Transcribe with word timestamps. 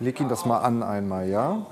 leg 0.00 0.18
ihn 0.20 0.28
das 0.28 0.44
mal 0.44 0.58
an 0.58 0.82
einmal, 0.82 1.28
ja? 1.28 1.66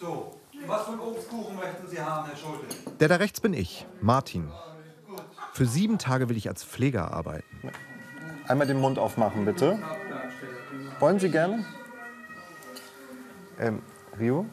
So, 0.00 0.34
was 0.66 0.82
für 0.82 0.92
einen 0.92 1.00
Obstkuchen 1.00 1.56
möchten 1.56 1.88
Sie 1.88 2.00
haben, 2.00 2.26
Herr 2.28 2.36
Schulte? 2.36 2.66
Der 3.00 3.08
da 3.08 3.16
rechts 3.16 3.40
bin 3.40 3.52
ich, 3.54 3.86
Martin. 4.00 4.50
Für 5.52 5.66
sieben 5.66 5.98
Tage 5.98 6.28
will 6.28 6.36
ich 6.36 6.48
als 6.48 6.62
Pfleger 6.64 7.12
arbeiten. 7.12 7.44
Einmal 8.48 8.66
den 8.66 8.80
Mund 8.80 8.98
aufmachen, 8.98 9.44
bitte. 9.44 9.78
Wollen 11.00 11.18
Sie 11.18 11.30
gerne? 11.30 11.64
Ähm, 13.58 13.82
Rio, 14.18 14.46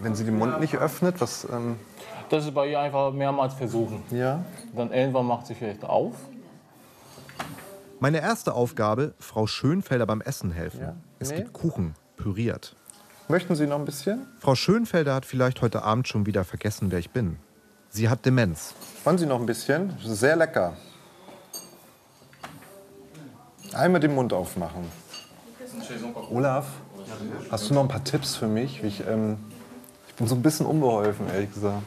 wenn 0.00 0.14
sie 0.14 0.24
den 0.24 0.38
Mund 0.38 0.60
nicht 0.60 0.76
öffnet, 0.76 1.20
was. 1.20 1.46
Ähm, 1.50 1.76
Das 2.30 2.44
ist 2.44 2.54
bei 2.54 2.68
ihr 2.68 2.78
einfach 2.80 3.12
mehrmals 3.12 3.54
versuchen. 3.54 4.02
ja? 4.10 4.44
Dann 4.74 4.92
irgendwann 4.92 5.26
macht 5.26 5.46
sie 5.46 5.54
vielleicht 5.54 5.84
auf. 5.84 6.14
Meine 8.00 8.20
erste 8.20 8.54
Aufgabe, 8.54 9.14
Frau 9.18 9.46
Schönfelder 9.48 10.06
beim 10.06 10.20
Essen 10.20 10.52
helfen. 10.52 10.80
Ja. 10.80 10.94
Es 11.18 11.30
Nee. 11.30 11.38
gibt 11.38 11.52
Kuchen, 11.52 11.94
püriert. 12.18 12.76
Möchten 13.28 13.56
Sie 13.56 13.66
noch 13.66 13.78
ein 13.78 13.84
bisschen? 13.84 14.26
Frau 14.40 14.54
Schönfelder 14.54 15.14
hat 15.14 15.24
vielleicht 15.24 15.62
heute 15.62 15.82
Abend 15.82 16.08
schon 16.08 16.26
wieder 16.26 16.44
vergessen, 16.44 16.90
wer 16.90 16.98
ich 16.98 17.10
bin. 17.10 17.38
Sie 17.90 18.08
hat 18.08 18.26
Demenz. 18.26 18.74
Wollen 19.04 19.18
Sie 19.18 19.26
noch 19.26 19.40
ein 19.40 19.46
bisschen? 19.46 19.96
Sehr 20.04 20.36
lecker. 20.36 20.76
Einmal 23.72 24.00
den 24.00 24.14
Mund 24.14 24.32
aufmachen. 24.32 24.84
Olaf, 26.30 26.66
hast 27.50 27.70
du 27.70 27.74
noch 27.74 27.82
ein 27.82 27.88
paar 27.88 28.04
Tipps 28.04 28.36
für 28.36 28.46
mich? 28.46 28.82
Ich, 28.82 29.06
ähm, 29.06 29.38
ich 30.08 30.14
bin 30.14 30.26
so 30.26 30.34
ein 30.34 30.42
bisschen 30.42 30.66
unbeholfen, 30.66 31.28
ehrlich 31.28 31.52
gesagt. 31.52 31.82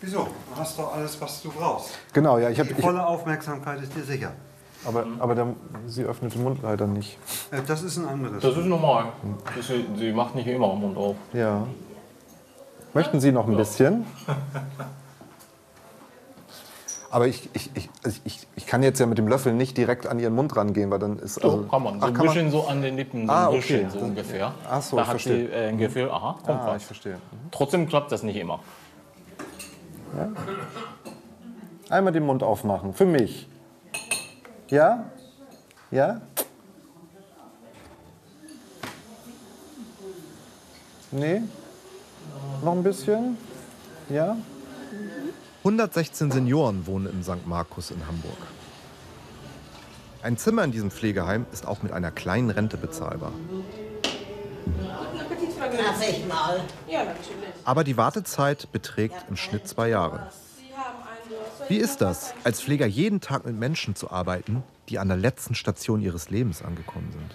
Wieso? 0.00 0.28
Du 0.50 0.56
hast 0.60 0.78
doch 0.78 0.94
alles, 0.94 1.20
was 1.20 1.42
du 1.42 1.52
brauchst. 1.52 1.90
Genau, 2.12 2.38
ja, 2.38 2.50
ich 2.50 2.58
habe. 2.58 2.74
Die 2.74 2.82
volle 2.82 3.06
Aufmerksamkeit 3.06 3.80
ist 3.82 3.94
dir 3.94 4.02
sicher. 4.02 4.32
Aber, 4.84 5.06
aber 5.20 5.34
der, 5.34 5.46
sie 5.86 6.02
öffnet 6.04 6.34
den 6.34 6.42
Mund 6.42 6.60
leider 6.62 6.86
nicht. 6.86 7.16
Äh, 7.52 7.60
Das 7.66 7.82
ist 7.82 7.98
ein 7.98 8.06
anderes. 8.06 8.42
Das 8.42 8.56
ist 8.56 8.66
normal. 8.66 9.06
Das 9.56 9.70
ist, 9.70 9.84
sie 9.96 10.12
macht 10.12 10.34
nicht 10.34 10.46
immer 10.48 10.68
den 10.70 10.80
Mund 10.80 10.96
auf. 10.96 11.14
Ja. 11.32 11.66
Möchten 12.94 13.20
Sie 13.20 13.32
noch 13.32 13.46
ein 13.48 13.56
bisschen? 13.56 14.04
Aber 17.10 17.26
ich, 17.26 17.50
ich, 17.52 17.70
ich, 17.74 17.90
also 18.02 18.18
ich, 18.24 18.46
ich 18.56 18.66
kann 18.66 18.82
jetzt 18.82 18.98
ja 18.98 19.04
mit 19.06 19.18
dem 19.18 19.28
Löffel 19.28 19.52
nicht 19.52 19.76
direkt 19.76 20.06
an 20.06 20.18
Ihren 20.18 20.34
Mund 20.34 20.56
rangehen, 20.56 20.90
weil 20.90 20.98
dann 20.98 21.18
ist. 21.18 21.34
So 21.34 21.42
Also, 21.42 21.62
kann 21.64 21.82
man. 21.82 22.00
So 22.00 22.06
Ach, 22.06 22.08
ein 22.08 22.14
kann 22.14 22.24
man? 22.26 22.34
bisschen 22.34 22.50
so 22.50 22.66
an 22.66 22.80
den 22.80 22.96
Lippen, 22.96 23.26
so 23.26 23.32
Ah, 23.32 23.42
ein 23.42 23.48
okay. 23.48 23.56
bisschen 23.60 23.90
so 23.90 23.98
Das- 23.98 24.08
ungefähr. 24.08 24.54
Ach 24.68 24.80
so, 24.82 24.96
da 24.96 25.02
ich 25.02 25.08
hat 25.08 25.20
sie 25.20 25.44
äh, 25.44 25.68
ein 25.68 25.76
Gefühl, 25.78 26.10
aha, 26.10 26.38
kommt 26.44 26.60
Ah, 26.60 26.74
ich 26.76 26.84
verstehe. 26.86 27.18
Trotzdem 27.50 27.86
klappt 27.86 28.12
das 28.12 28.22
nicht 28.22 28.36
immer. 28.36 28.60
Einmal 31.90 32.12
den 32.14 32.24
Mund 32.24 32.42
aufmachen. 32.42 32.94
Für 32.94 33.04
mich. 33.06 33.46
Ja? 34.72 35.04
Ja? 35.90 36.18
Nee? 41.10 41.42
Noch 42.64 42.72
ein 42.72 42.82
bisschen? 42.82 43.36
Ja? 44.08 44.34
116 45.58 46.30
Senioren 46.30 46.86
wohnen 46.86 47.12
in 47.12 47.22
St. 47.22 47.46
Markus 47.46 47.90
in 47.90 48.06
Hamburg. 48.06 48.38
Ein 50.22 50.38
Zimmer 50.38 50.64
in 50.64 50.72
diesem 50.72 50.90
Pflegeheim 50.90 51.44
ist 51.52 51.66
auch 51.66 51.82
mit 51.82 51.92
einer 51.92 52.10
kleinen 52.10 52.48
Rente 52.48 52.78
bezahlbar. 52.78 53.32
Aber 57.64 57.84
die 57.84 57.96
Wartezeit 57.98 58.72
beträgt 58.72 59.16
im 59.28 59.36
Schnitt 59.36 59.68
zwei 59.68 59.90
Jahre. 59.90 60.30
Wie 61.72 61.78
ist 61.78 62.02
das, 62.02 62.34
als 62.44 62.60
Pfleger 62.60 62.84
jeden 62.84 63.22
Tag 63.22 63.46
mit 63.46 63.58
Menschen 63.58 63.94
zu 63.94 64.10
arbeiten, 64.10 64.62
die 64.90 64.98
an 64.98 65.08
der 65.08 65.16
letzten 65.16 65.54
Station 65.54 66.02
ihres 66.02 66.28
Lebens 66.28 66.60
angekommen 66.60 67.10
sind? 67.10 67.34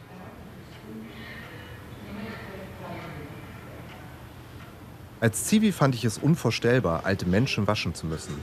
Als 5.19 5.45
Zivi 5.45 5.71
fand 5.71 5.95
ich 5.95 6.05
es 6.05 6.19
unvorstellbar, 6.19 7.03
alte 7.07 7.25
Menschen 7.25 7.65
waschen 7.65 7.95
zu 7.95 8.05
müssen. 8.05 8.35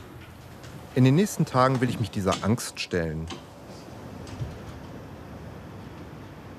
In 0.97 1.05
den 1.05 1.15
nächsten 1.15 1.45
Tagen 1.45 1.81
will 1.81 1.89
ich 1.89 2.01
mich 2.01 2.11
dieser 2.11 2.43
Angst 2.43 2.81
stellen. 2.81 3.29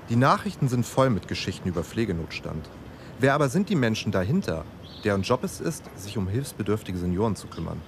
Die 0.08 0.16
Nachrichten 0.16 0.68
sind 0.68 0.86
voll 0.86 1.10
mit 1.10 1.28
Geschichten 1.28 1.68
über 1.68 1.84
Pflegenotstand. 1.84 2.70
Wer 3.18 3.34
aber 3.34 3.50
sind 3.50 3.68
die 3.68 3.76
Menschen 3.76 4.12
dahinter, 4.12 4.64
deren 5.04 5.20
Job 5.20 5.44
es 5.44 5.60
ist, 5.60 5.84
sich 5.94 6.16
um 6.16 6.26
hilfsbedürftige 6.26 6.96
Senioren 6.96 7.36
zu 7.36 7.48
kümmern? 7.48 7.82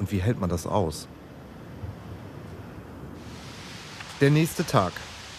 Und 0.00 0.10
wie 0.10 0.20
hält 0.20 0.40
man 0.40 0.50
das 0.50 0.66
aus? 0.66 1.06
Der 4.20 4.30
nächste 4.30 4.64
Tag. 4.66 4.92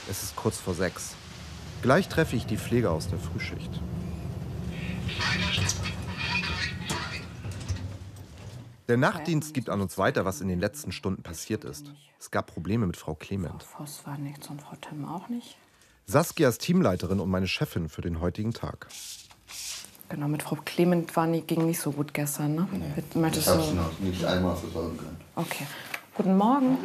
Es 0.09 0.23
ist 0.23 0.35
kurz 0.35 0.59
vor 0.59 0.75
sechs. 0.75 1.15
Gleich 1.81 2.07
treffe 2.07 2.35
ich 2.35 2.45
die 2.45 2.57
Pfleger 2.57 2.91
aus 2.91 3.09
der 3.09 3.19
Frühschicht. 3.19 3.81
Der 8.87 8.97
Nachtdienst 8.97 9.53
gibt 9.53 9.69
an 9.69 9.81
uns 9.81 9.97
weiter, 9.97 10.25
was 10.25 10.41
in 10.41 10.47
den 10.47 10.59
letzten 10.59 10.91
Stunden 10.91 11.23
passiert 11.23 11.63
ist. 11.63 11.91
Es 12.19 12.29
gab 12.29 12.47
Probleme 12.47 12.85
mit 12.85 12.97
Frau 12.97 13.15
Clement. 13.15 13.63
Voss 13.63 14.05
war 14.05 14.17
nichts 14.17 14.47
und 14.49 14.61
Frau 14.61 14.75
Tim 14.75 15.05
auch 15.05 15.27
nicht. 15.29 15.57
Saskia 16.05 16.49
ist 16.49 16.61
Teamleiterin 16.61 17.19
und 17.19 17.29
meine 17.29 17.47
Chefin 17.47 17.89
für 17.89 18.01
den 18.01 18.19
heutigen 18.19 18.53
Tag. 18.53 18.87
Genau, 20.11 20.27
mit 20.27 20.43
Frau 20.43 20.57
Clement 20.65 21.15
war 21.15 21.25
nicht, 21.25 21.47
ging 21.47 21.65
nicht 21.65 21.79
so 21.79 21.91
gut 21.91 22.13
gestern, 22.13 22.55
ne? 22.55 22.67
Mit- 22.95 23.15
Möchtest 23.15 23.47
Ich 23.47 23.53
habe 23.53 23.63
sie 23.63 23.69
du... 23.69 23.75
noch 23.75 23.99
nicht 23.99 24.25
einmal 24.25 24.55
versorgen 24.57 24.97
können. 24.97 25.17
Okay. 25.37 25.65
Guten 26.17 26.35
Morgen. 26.37 26.77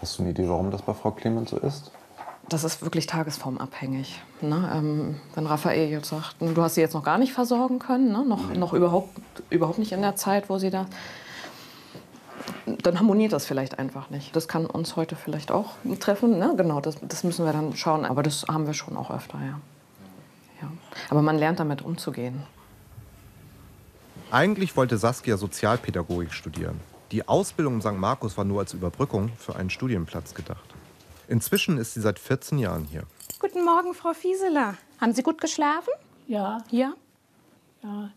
Hast 0.00 0.18
du 0.18 0.22
eine 0.22 0.30
Idee, 0.30 0.48
warum 0.48 0.70
das 0.70 0.80
bei 0.82 0.94
Frau 0.94 1.10
Clement 1.10 1.48
so 1.48 1.56
ist? 1.58 1.90
Das 2.48 2.62
ist 2.62 2.82
wirklich 2.82 3.06
tagesformabhängig. 3.06 4.20
Ne? 4.42 4.70
Ähm, 4.72 5.16
wenn 5.34 5.46
Raphael 5.46 5.88
jetzt 5.88 6.10
sagt, 6.10 6.36
du 6.40 6.62
hast 6.62 6.76
sie 6.76 6.82
jetzt 6.82 6.94
noch 6.94 7.02
gar 7.02 7.18
nicht 7.18 7.32
versorgen 7.32 7.80
können, 7.80 8.12
ne? 8.12 8.24
noch, 8.24 8.54
noch 8.54 8.72
überhaupt, 8.74 9.08
überhaupt 9.50 9.78
nicht 9.78 9.90
in 9.92 10.02
der 10.02 10.14
Zeit, 10.14 10.48
wo 10.48 10.58
sie 10.58 10.70
da. 10.70 10.86
Dann 12.66 12.98
harmoniert 13.00 13.32
das 13.32 13.44
vielleicht 13.46 13.78
einfach 13.80 14.10
nicht. 14.10 14.36
Das 14.36 14.46
kann 14.46 14.66
uns 14.66 14.94
heute 14.94 15.16
vielleicht 15.16 15.50
auch 15.50 15.70
treffen. 15.98 16.38
Ne? 16.38 16.54
Genau, 16.56 16.80
das, 16.80 16.96
das 17.02 17.24
müssen 17.24 17.44
wir 17.44 17.52
dann 17.52 17.74
schauen. 17.76 18.04
Aber 18.04 18.22
das 18.22 18.44
haben 18.48 18.66
wir 18.66 18.74
schon 18.74 18.96
auch 18.96 19.10
öfter, 19.10 19.38
ja. 19.44 19.58
Aber 21.10 21.22
man 21.22 21.38
lernt 21.38 21.60
damit 21.60 21.82
umzugehen. 21.82 22.42
Eigentlich 24.30 24.76
wollte 24.76 24.98
Saskia 24.98 25.36
Sozialpädagogik 25.36 26.32
studieren. 26.32 26.80
Die 27.12 27.28
Ausbildung 27.28 27.74
in 27.74 27.80
St. 27.82 27.92
Markus 27.92 28.36
war 28.36 28.44
nur 28.44 28.60
als 28.60 28.72
Überbrückung 28.72 29.30
für 29.38 29.54
einen 29.54 29.70
Studienplatz 29.70 30.34
gedacht. 30.34 30.64
Inzwischen 31.28 31.78
ist 31.78 31.94
sie 31.94 32.00
seit 32.00 32.18
14 32.18 32.58
Jahren 32.58 32.84
hier. 32.84 33.04
Guten 33.38 33.64
Morgen, 33.64 33.94
Frau 33.94 34.12
Fieseler. 34.12 34.76
Haben 35.00 35.12
Sie 35.12 35.22
gut 35.22 35.40
geschlafen? 35.40 35.90
Ja, 36.26 36.64
Ja. 36.70 36.94
ja, 37.82 38.10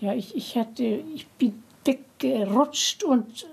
ja 0.00 0.14
ich, 0.14 0.34
ich, 0.34 0.56
hatte, 0.56 0.82
ich 0.82 1.28
bin 1.28 1.62
weggerutscht 1.84 3.04
und 3.04 3.44
äh, 3.44 3.46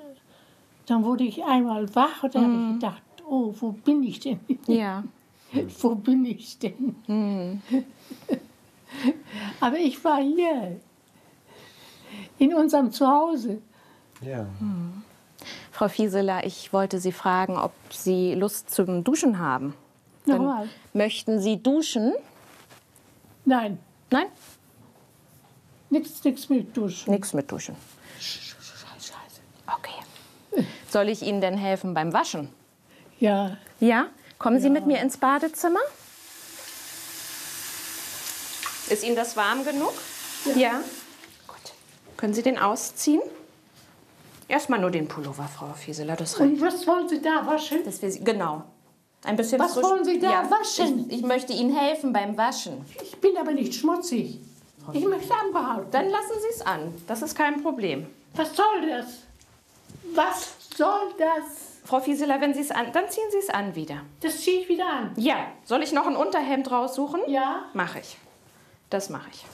dann 0.86 1.04
wurde 1.04 1.24
ich 1.26 1.44
einmal 1.44 1.94
wach 1.96 2.24
und 2.24 2.36
dann 2.36 2.44
habe 2.44 2.68
ich 2.68 2.74
gedacht, 2.80 3.02
oh, 3.30 3.54
wo 3.60 3.72
bin 3.74 4.04
ich 4.04 4.20
denn? 4.20 4.40
Ja. 4.68 5.04
wo 5.82 5.96
bin 5.96 6.26
ich 6.26 6.58
denn? 6.60 6.96
Aber 9.60 9.78
ich 9.78 10.04
war 10.04 10.22
hier, 10.22 10.80
in 12.38 12.54
unserem 12.54 12.92
Zuhause. 12.92 13.62
Ja. 14.22 14.48
Frau 15.72 15.88
Fieseler, 15.88 16.46
ich 16.46 16.74
wollte 16.74 17.00
Sie 17.00 17.12
fragen, 17.12 17.58
ob 17.58 17.74
Sie 17.92 18.34
Lust 18.34 18.72
zum 18.72 19.04
Duschen 19.04 19.40
haben. 19.40 19.74
Dann 20.26 20.38
Nochmal. 20.38 20.70
Möchten 20.94 21.40
Sie 21.40 21.62
duschen? 21.62 22.14
Nein, 23.46 23.80
Nein? 24.10 24.26
nichts 25.90 26.24
nix 26.24 26.50
mit 26.50 26.76
Duschen. 26.76 27.14
Nichts 27.14 27.34
mit 27.34 27.50
Duschen. 27.52 27.76
Okay. 29.68 30.66
Soll 30.90 31.10
ich 31.10 31.22
Ihnen 31.22 31.40
denn 31.40 31.58
helfen 31.58 31.94
beim 31.94 32.14
Waschen? 32.14 32.50
Ja, 33.20 33.58
Ja? 33.80 34.08
Kommen 34.38 34.60
Sie 34.60 34.70
mit 34.70 34.86
mir 34.86 35.02
ins 35.02 35.18
Badezimmer? 35.18 35.80
Ist 38.90 39.04
Ihnen 39.04 39.16
das 39.16 39.36
warm 39.36 39.64
genug? 39.66 39.94
Ja. 40.56 40.82
Gut. 41.48 41.58
Können 42.16 42.34
Sie 42.34 42.42
den 42.42 42.58
ausziehen? 42.58 43.22
Erstmal 44.48 44.80
nur 44.80 44.92
den 44.92 45.08
Pullover, 45.08 45.48
Frau 45.48 45.74
Fieseler, 45.74 46.16
das 46.16 46.40
reicht. 46.40 46.54
und 46.54 46.62
was 46.62 46.88
wollen 46.88 47.10
Sie 47.10 47.22
da 47.22 47.46
waschen? 47.46 47.84
Dass 47.84 48.02
wir 48.02 48.10
sie, 48.10 48.24
genau. 48.24 48.64
Ein 49.24 49.36
bisschen 49.36 49.60
Was 49.60 49.74
frisch. 49.74 49.84
wollen 49.84 50.06
Sie 50.06 50.20
da 50.20 50.32
ja, 50.32 50.50
waschen? 50.52 51.10
Ich, 51.10 51.20
ich 51.20 51.26
möchte 51.26 51.52
Ihnen 51.52 51.76
helfen 51.76 52.14
beim 52.14 52.38
Waschen. 52.38 52.86
Ich 53.04 53.18
bin 53.18 53.36
aber 53.36 53.52
nicht 53.52 53.74
schmutzig. 53.76 54.40
Ich 54.94 55.04
möchte 55.06 55.34
anbehalten. 55.36 55.92
Dann 55.92 56.10
lassen 56.10 56.34
Sie 56.40 56.48
es 56.56 56.62
an. 56.62 56.94
Das 57.08 57.22
ist 57.22 57.36
kein 57.36 57.62
Problem. 57.62 58.08
Was 58.36 58.56
soll 58.56 58.88
das? 58.88 59.08
Was 60.16 60.54
soll 60.78 61.14
das? 61.18 61.80
Frau 61.84 62.00
Fieseler, 62.00 62.40
wenn 62.40 62.54
Sie 62.54 62.62
es 62.62 62.72
an, 62.72 62.92
dann 62.94 63.10
ziehen 63.10 63.28
Sie 63.32 63.38
es 63.40 63.50
an 63.50 63.76
wieder. 63.76 64.02
Das 64.22 64.40
ziehe 64.42 64.62
ich 64.62 64.70
wieder 64.70 64.88
an. 64.88 65.12
Ja. 65.18 65.48
Soll 65.66 65.84
ich 65.84 65.92
noch 65.92 66.06
ein 66.08 66.16
Unterhemd 66.16 66.72
raussuchen? 66.72 67.20
Ja. 67.28 67.66
Mache 67.74 68.00
ich. 68.00 68.18
Das 68.90 69.10
mache 69.10 69.30
ich. 69.32 69.46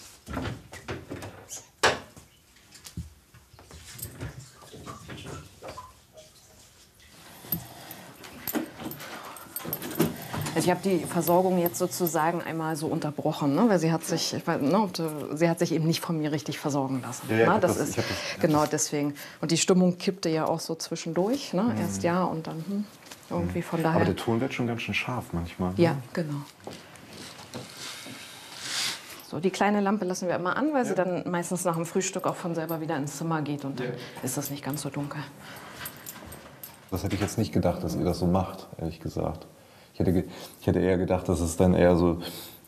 Also 10.55 10.67
ich 10.67 10.69
habe 10.71 10.81
die 10.83 10.99
Versorgung 11.05 11.57
jetzt 11.57 11.79
sozusagen 11.79 12.41
einmal 12.43 12.75
so 12.75 12.85
unterbrochen, 12.85 13.55
ne? 13.55 13.65
weil 13.69 13.79
sie 13.79 13.91
hat 13.91 14.03
sich, 14.03 14.35
ich 14.35 14.45
weiß, 14.45 14.61
ne, 14.61 14.87
sie 15.33 15.49
hat 15.49 15.57
sich 15.57 15.71
eben 15.71 15.87
nicht 15.87 15.99
von 15.99 16.19
mir 16.19 16.31
richtig 16.31 16.59
versorgen 16.59 17.01
lassen. 17.01 17.27
Ja, 17.29 17.37
ja, 17.37 17.53
ne? 17.55 17.59
das 17.59 17.77
das- 17.79 17.89
ist 17.89 17.97
das- 17.97 18.05
genau 18.39 18.65
deswegen. 18.67 19.15
Und 19.41 19.49
die 19.49 19.57
Stimmung 19.57 19.97
kippte 19.97 20.29
ja 20.29 20.45
auch 20.45 20.59
so 20.59 20.75
zwischendurch, 20.75 21.53
ne? 21.53 21.75
erst 21.79 22.03
ja 22.03 22.23
und 22.23 22.45
dann 22.45 22.63
hm, 22.67 22.85
irgendwie 23.31 23.63
von 23.63 23.81
daher. 23.81 23.95
Aber 23.95 24.05
der 24.05 24.15
Ton 24.15 24.39
wird 24.41 24.53
schon 24.53 24.67
ganz 24.67 24.83
schön 24.83 24.93
scharf 24.93 25.25
manchmal. 25.31 25.71
ne? 25.71 25.75
Ja, 25.81 25.97
genau. 26.13 26.41
So, 29.33 29.39
die 29.39 29.49
kleine 29.49 29.81
Lampe 29.81 30.05
lassen 30.05 30.27
wir 30.27 30.35
immer 30.35 30.55
an, 30.57 30.75
weil 30.75 30.85
sie 30.85 30.93
dann 30.93 31.23
meistens 31.27 31.65
nach 31.65 31.73
dem 31.73 31.87
Frühstück 31.87 32.27
auch 32.27 32.35
von 32.35 32.53
selber 32.53 32.81
wieder 32.81 32.95
ins 32.97 33.17
Zimmer 33.17 33.41
geht 33.41 33.65
und 33.65 33.79
dann 33.79 33.87
ist 34.21 34.37
das 34.37 34.51
nicht 34.51 34.63
ganz 34.63 34.83
so 34.83 34.91
dunkel. 34.91 35.21
Das 36.91 37.03
hätte 37.03 37.15
ich 37.15 37.21
jetzt 37.21 37.39
nicht 37.39 37.51
gedacht, 37.51 37.83
dass 37.83 37.95
ihr 37.95 38.05
das 38.05 38.19
so 38.19 38.27
macht, 38.27 38.67
ehrlich 38.77 38.99
gesagt. 38.99 39.47
Ich 39.95 39.99
hätte, 39.99 40.25
ich 40.61 40.67
hätte 40.67 40.79
eher 40.79 40.99
gedacht, 40.99 41.27
dass 41.29 41.39
es 41.39 41.57
dann 41.57 41.73
eher 41.73 41.95
so, 41.95 42.19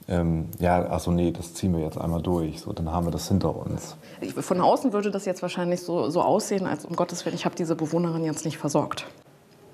ähm, 0.07 0.49
ja, 0.57 0.87
ach 0.89 0.99
so, 0.99 1.11
nee, 1.11 1.31
das 1.31 1.53
ziehen 1.53 1.71
wir 1.71 1.83
jetzt 1.83 1.99
einmal 1.99 2.23
durch. 2.23 2.61
So, 2.61 2.73
dann 2.73 2.91
haben 2.91 3.05
wir 3.05 3.11
das 3.11 3.27
hinter 3.27 3.55
uns. 3.55 3.95
Von 4.39 4.59
außen 4.59 4.91
würde 4.91 5.11
das 5.11 5.25
jetzt 5.25 5.43
wahrscheinlich 5.43 5.81
so, 5.81 6.09
so 6.09 6.23
aussehen, 6.23 6.65
als 6.65 6.83
um 6.83 6.95
Gottes 6.95 7.25
Willen, 7.25 7.35
ich 7.35 7.45
habe 7.45 7.53
diese 7.53 7.75
Bewohnerin 7.75 8.23
jetzt 8.23 8.43
nicht 8.43 8.57
versorgt. 8.57 9.05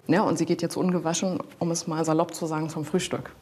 Ja, 0.08 0.24
und 0.24 0.38
sie 0.38 0.46
geht 0.46 0.62
jetzt 0.62 0.76
ungewaschen, 0.76 1.40
um 1.58 1.72
es 1.72 1.88
mal 1.88 2.04
salopp 2.04 2.34
zu 2.34 2.48
sagen, 2.48 2.68
zum 2.68 2.84
Frühstück. 2.84 3.34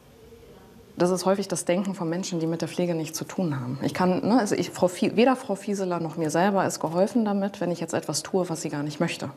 Das 0.96 1.10
ist 1.10 1.24
häufig 1.26 1.48
das 1.48 1.64
Denken 1.64 1.94
von 1.94 2.08
Menschen, 2.08 2.40
die 2.40 2.46
mit 2.46 2.60
der 2.60 2.68
Pflege 2.68 2.94
nichts 2.94 3.16
zu 3.16 3.24
tun 3.24 3.58
haben. 3.58 3.78
Ich 3.82 3.94
kann, 3.94 4.26
ne, 4.26 4.38
also 4.38 4.54
ich, 4.54 4.70
Frau 4.70 4.90
weder 4.90 5.36
Frau 5.36 5.54
Fieseler 5.54 6.00
noch 6.00 6.16
mir 6.16 6.30
selber 6.30 6.66
ist 6.66 6.80
geholfen 6.80 7.24
damit, 7.24 7.60
wenn 7.60 7.70
ich 7.70 7.80
jetzt 7.80 7.94
etwas 7.94 8.22
tue, 8.22 8.48
was 8.48 8.62
sie 8.62 8.68
gar 8.68 8.82
nicht 8.82 9.00
möchte. 9.00 9.30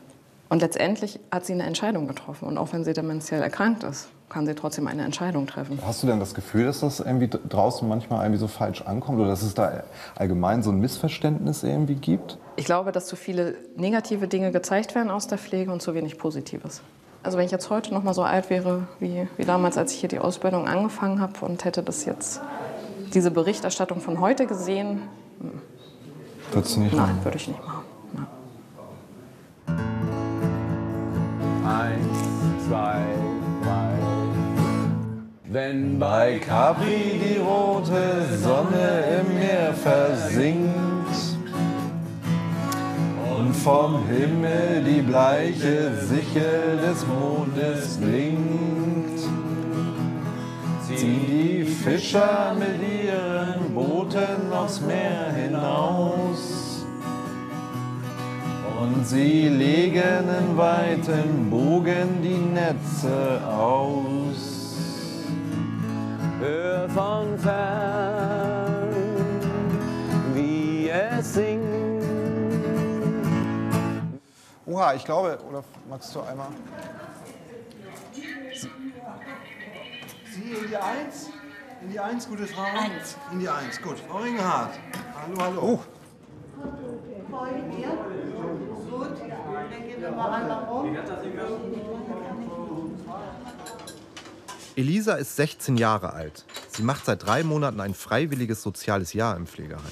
Und 0.48 0.60
letztendlich 0.60 1.18
hat 1.32 1.46
sie 1.46 1.54
eine 1.54 1.64
Entscheidung 1.64 2.06
getroffen. 2.06 2.46
Und 2.46 2.58
auch 2.58 2.72
wenn 2.72 2.84
sie 2.84 2.92
dementiell 2.92 3.42
erkrankt 3.42 3.82
ist, 3.82 4.08
kann 4.28 4.46
sie 4.46 4.54
trotzdem 4.54 4.86
eine 4.86 5.02
Entscheidung 5.02 5.46
treffen. 5.46 5.78
Hast 5.84 6.02
du 6.02 6.06
denn 6.06 6.20
das 6.20 6.34
Gefühl, 6.34 6.66
dass 6.66 6.80
das 6.80 7.00
irgendwie 7.00 7.28
draußen 7.28 7.88
manchmal 7.88 8.24
irgendwie 8.24 8.40
so 8.40 8.48
falsch 8.48 8.82
ankommt 8.82 9.18
oder 9.18 9.28
dass 9.28 9.42
es 9.42 9.54
da 9.54 9.84
allgemein 10.16 10.62
so 10.62 10.70
ein 10.70 10.80
Missverständnis 10.80 11.62
irgendwie 11.62 11.94
gibt? 11.94 12.38
Ich 12.56 12.64
glaube, 12.64 12.92
dass 12.92 13.06
zu 13.06 13.16
viele 13.16 13.54
negative 13.76 14.28
Dinge 14.28 14.52
gezeigt 14.52 14.94
werden 14.94 15.10
aus 15.10 15.26
der 15.26 15.38
Pflege 15.38 15.72
und 15.72 15.82
zu 15.82 15.94
wenig 15.94 16.18
Positives. 16.18 16.82
Also 17.24 17.38
wenn 17.38 17.46
ich 17.46 17.50
jetzt 17.52 17.70
heute 17.70 17.92
noch 17.94 18.02
mal 18.02 18.12
so 18.12 18.22
alt 18.22 18.50
wäre 18.50 18.86
wie, 19.00 19.26
wie 19.38 19.44
damals, 19.46 19.78
als 19.78 19.92
ich 19.92 20.00
hier 20.00 20.10
die 20.10 20.18
Ausbildung 20.18 20.68
angefangen 20.68 21.22
habe 21.22 21.32
und 21.40 21.64
hätte 21.64 21.82
das 21.82 22.04
jetzt, 22.04 22.42
diese 23.14 23.30
Berichterstattung 23.30 24.00
von 24.00 24.20
heute 24.20 24.46
gesehen, 24.46 25.00
Würdest 26.52 26.76
du 26.76 26.80
nicht 26.80 26.94
nein, 26.94 27.18
würde 27.24 27.38
ich 27.38 27.48
nicht 27.48 27.64
machen. 27.64 27.84
Nein. 28.12 29.78
Eins, 31.66 32.68
zwei, 32.68 33.00
drei. 33.62 33.88
Wenn 35.46 35.98
bei 35.98 36.38
Capri 36.38 37.20
die 37.24 37.40
rote 37.40 38.26
Sonne 38.36 39.22
im 39.22 39.34
Meer 39.38 39.72
versinkt 39.72 40.93
und 43.44 43.54
vom 43.54 44.06
Himmel 44.06 44.82
die 44.84 45.02
bleiche 45.02 45.92
Sichel 46.00 46.78
des 46.78 47.06
Mondes 47.06 47.98
blinkt, 47.98 49.20
ziehen 50.86 51.26
die 51.28 51.64
Fischer 51.64 52.54
mit 52.58 52.80
ihren 52.80 53.74
Booten 53.74 54.52
aufs 54.52 54.80
Meer 54.80 55.32
hinaus. 55.34 56.86
Und 58.80 59.06
sie 59.06 59.48
legen 59.48 60.26
in 60.40 60.56
weitem 60.56 61.50
Bogen 61.50 62.22
die 62.22 62.44
Netze 62.60 63.40
aus. 63.46 64.76
Hör 66.40 66.88
von 66.88 67.38
fern, 67.38 68.33
Oha, 74.66 74.94
ich 74.94 75.04
glaube, 75.04 75.38
oder 75.48 75.62
magst 75.88 76.14
du 76.14 76.20
einmal? 76.22 76.48
Sie 78.12 78.26
in 80.40 80.68
die 80.68 80.76
Eins? 80.76 81.30
In 81.82 81.90
die 81.90 82.00
Eins, 82.00 82.26
gute 82.26 82.46
Frau? 82.46 82.62
Eins. 82.62 83.18
In 83.30 83.40
die 83.40 83.48
Eins, 83.48 83.82
gut. 83.82 83.98
Frau 84.08 84.18
Ringehardt. 84.18 84.78
Hallo, 85.14 85.42
hallo. 85.42 85.60
Oh. 85.62 85.80
Elisa 94.76 95.14
ist 95.14 95.36
16 95.36 95.76
Jahre 95.76 96.14
alt. 96.14 96.44
Sie 96.68 96.82
macht 96.82 97.04
seit 97.04 97.24
drei 97.26 97.44
Monaten 97.44 97.80
ein 97.80 97.94
freiwilliges 97.94 98.62
soziales 98.62 99.12
Jahr 99.12 99.36
im 99.36 99.46
Pflegeheim. 99.46 99.84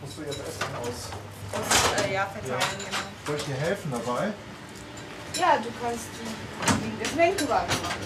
Musst 0.00 0.18
du 0.18 0.22
jetzt 0.22 0.40
Essen 0.40 0.62
aus? 0.80 1.10
Äh, 2.04 2.14
ja, 2.14 2.26
verteilen, 2.26 2.60
genau. 2.78 2.98
Soll 3.26 3.36
ich 3.36 3.44
dir 3.44 3.54
helfen 3.54 3.90
dabei? 3.90 4.32
Ja, 5.34 5.58
du 5.58 5.68
kannst 5.82 6.08
die 6.82 7.04
Getränkewagen 7.04 7.68
machen. 7.82 8.00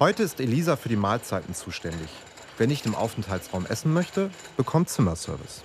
Heute 0.00 0.22
ist 0.22 0.38
Elisa 0.38 0.76
für 0.76 0.88
die 0.88 0.96
Mahlzeiten 0.96 1.54
zuständig. 1.54 2.10
Wer 2.58 2.66
nicht 2.66 2.86
im 2.86 2.94
Aufenthaltsraum 2.94 3.66
essen 3.66 3.92
möchte, 3.92 4.30
bekommt 4.56 4.90
Zimmerservice. 4.90 5.62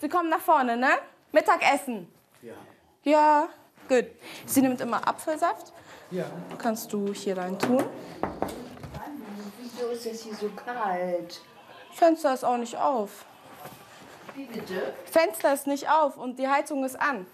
Sie 0.00 0.08
kommen 0.08 0.30
nach 0.30 0.40
vorne, 0.40 0.76
ne? 0.76 0.90
Mittagessen. 1.32 2.08
Ja. 2.42 2.54
Ja, 3.04 3.48
gut. 3.88 4.06
Sie 4.46 4.62
nimmt 4.62 4.80
immer 4.80 5.06
Apfelsaft. 5.06 5.72
Ja. 6.10 6.24
Kannst 6.56 6.92
du 6.92 7.12
hier 7.12 7.36
rein 7.36 7.58
tun. 7.58 7.84
Wieso 9.60 9.88
ist 9.88 10.06
es 10.06 10.22
hier 10.22 10.34
so 10.34 10.48
kalt? 10.50 11.42
Fenster 11.92 12.32
ist 12.32 12.44
auch 12.44 12.56
nicht 12.56 12.76
auf. 12.76 13.26
Fenster 15.04 15.52
ist 15.52 15.66
nicht 15.66 15.88
auf 15.90 16.16
und 16.16 16.38
die 16.38 16.48
Heizung 16.48 16.84
ist 16.84 17.00
an. 17.00 17.26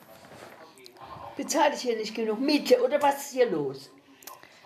Bezahle 1.36 1.74
ich 1.74 1.80
hier 1.80 1.96
nicht 1.96 2.14
genug 2.14 2.40
Miete 2.40 2.82
oder 2.82 3.02
was 3.02 3.26
ist 3.26 3.32
hier 3.32 3.50
los? 3.50 3.90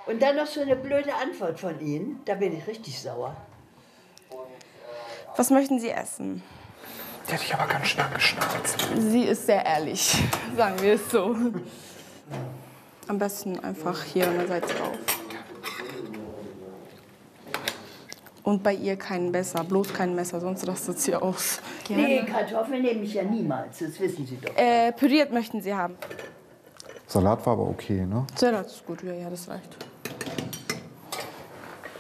Und 0.07 0.23
dann 0.23 0.37
noch 0.37 0.47
so 0.47 0.61
eine 0.61 0.77
blöde 0.77 1.15
Antwort 1.15 1.61
von 1.61 1.79
Ihnen. 1.81 2.21
Da 2.25 2.35
bin 2.35 2.57
ich 2.57 2.67
richtig 2.67 3.01
sauer. 3.01 3.37
Was 5.37 5.51
möchten 5.51 5.79
Sie 5.79 5.91
essen? 5.91 6.43
Die 7.27 7.33
hätte 7.33 7.45
ich 7.45 7.55
aber 7.55 7.67
ganz 7.67 7.89
schön 7.89 8.05
geschnauzt. 8.15 8.89
Sie 8.97 9.25
ist 9.25 9.47
sehr 9.47 9.65
ehrlich, 9.65 10.17
sagen 10.57 10.81
wir 10.81 10.95
es 10.95 11.11
so. 11.11 11.37
Am 13.07 13.19
besten 13.19 13.61
einfach 13.61 14.03
hier 14.03 14.27
an 14.27 14.39
der 14.39 14.49
Seite 14.49 14.75
drauf. 14.75 15.18
Und 18.49 18.63
bei 18.63 18.73
ihr 18.73 18.97
kein 18.97 19.31
Messer, 19.31 19.63
bloß 19.63 19.93
kein 19.93 20.15
Messer, 20.15 20.41
sonst 20.41 20.67
rastet 20.67 20.99
sie 20.99 21.15
aus. 21.15 21.61
Nee, 21.91 22.23
Kartoffeln 22.23 22.81
nehme 22.81 23.03
ich 23.03 23.13
ja 23.13 23.23
niemals. 23.23 23.79
Das 23.79 24.01
wissen 24.01 24.27
Sie 24.27 24.39
doch. 24.39 24.57
Äh, 24.57 24.91
püriert 24.93 25.31
möchten 25.31 25.61
Sie 25.61 25.75
haben. 25.75 25.97
Salat 27.07 27.45
war 27.45 27.53
aber 27.53 27.69
okay, 27.69 28.07
ne? 28.07 28.27
Salat 28.37 28.65
ist 28.69 28.87
gut, 28.87 29.03
ja, 29.03 29.13
ja, 29.13 29.29
das 29.29 29.47
reicht. 29.51 29.77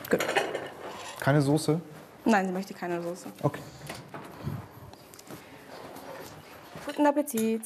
Gut. 0.08 0.24
Keine 1.20 1.42
Soße? 1.42 1.78
Nein, 2.24 2.46
sie 2.46 2.52
möchte 2.52 2.72
keine 2.72 3.02
Soße. 3.02 3.26
Okay. 3.42 3.60
Guten 6.86 7.04
Appetit. 7.04 7.60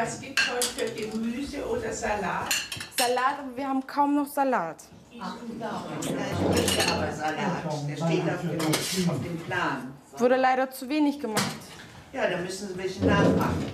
Was 0.00 0.20
gibt 0.20 0.38
es 0.38 0.48
heute 0.48 0.64
für 0.64 0.94
Gemüse 0.94 1.66
oder 1.66 1.92
Salat? 1.92 2.54
Salat, 2.96 3.40
aber 3.40 3.56
wir 3.56 3.66
haben 3.66 3.84
kaum 3.84 4.14
noch 4.14 4.28
Salat. 4.28 4.76
Aber 5.20 7.12
Salat, 7.12 7.64
der 7.88 7.96
steht 7.96 8.22
auf 8.32 8.40
dem, 8.40 9.10
auf 9.10 9.22
dem 9.24 9.40
Plan. 9.40 9.92
Wurde 10.16 10.36
leider 10.36 10.70
zu 10.70 10.88
wenig 10.88 11.18
gemacht. 11.18 11.42
Ja, 12.12 12.30
da 12.30 12.36
müssen 12.36 12.68
Sie 12.68 12.74
ein 12.74 12.76
bisschen 12.76 13.08
nachmachen. 13.08 13.72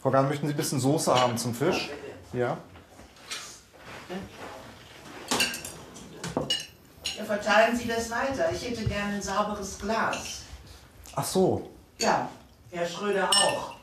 Frau 0.00 0.12
Gahn, 0.12 0.28
möchten 0.28 0.46
Sie 0.46 0.54
ein 0.54 0.56
bisschen 0.56 0.78
Soße 0.78 1.12
haben 1.12 1.36
zum 1.36 1.56
Fisch? 1.56 1.90
Ja. 2.32 2.56
Ja, 7.18 7.24
verteilen 7.24 7.76
Sie 7.76 7.88
das 7.88 8.08
weiter. 8.10 8.52
Ich 8.52 8.64
hätte 8.64 8.84
gerne 8.84 9.14
ein 9.14 9.22
sauberes 9.22 9.76
Glas. 9.76 10.42
Ach 11.16 11.24
so. 11.24 11.68
Ja, 11.98 12.28
Herr 12.70 12.86
Schröder 12.86 13.28
auch. 13.28 13.79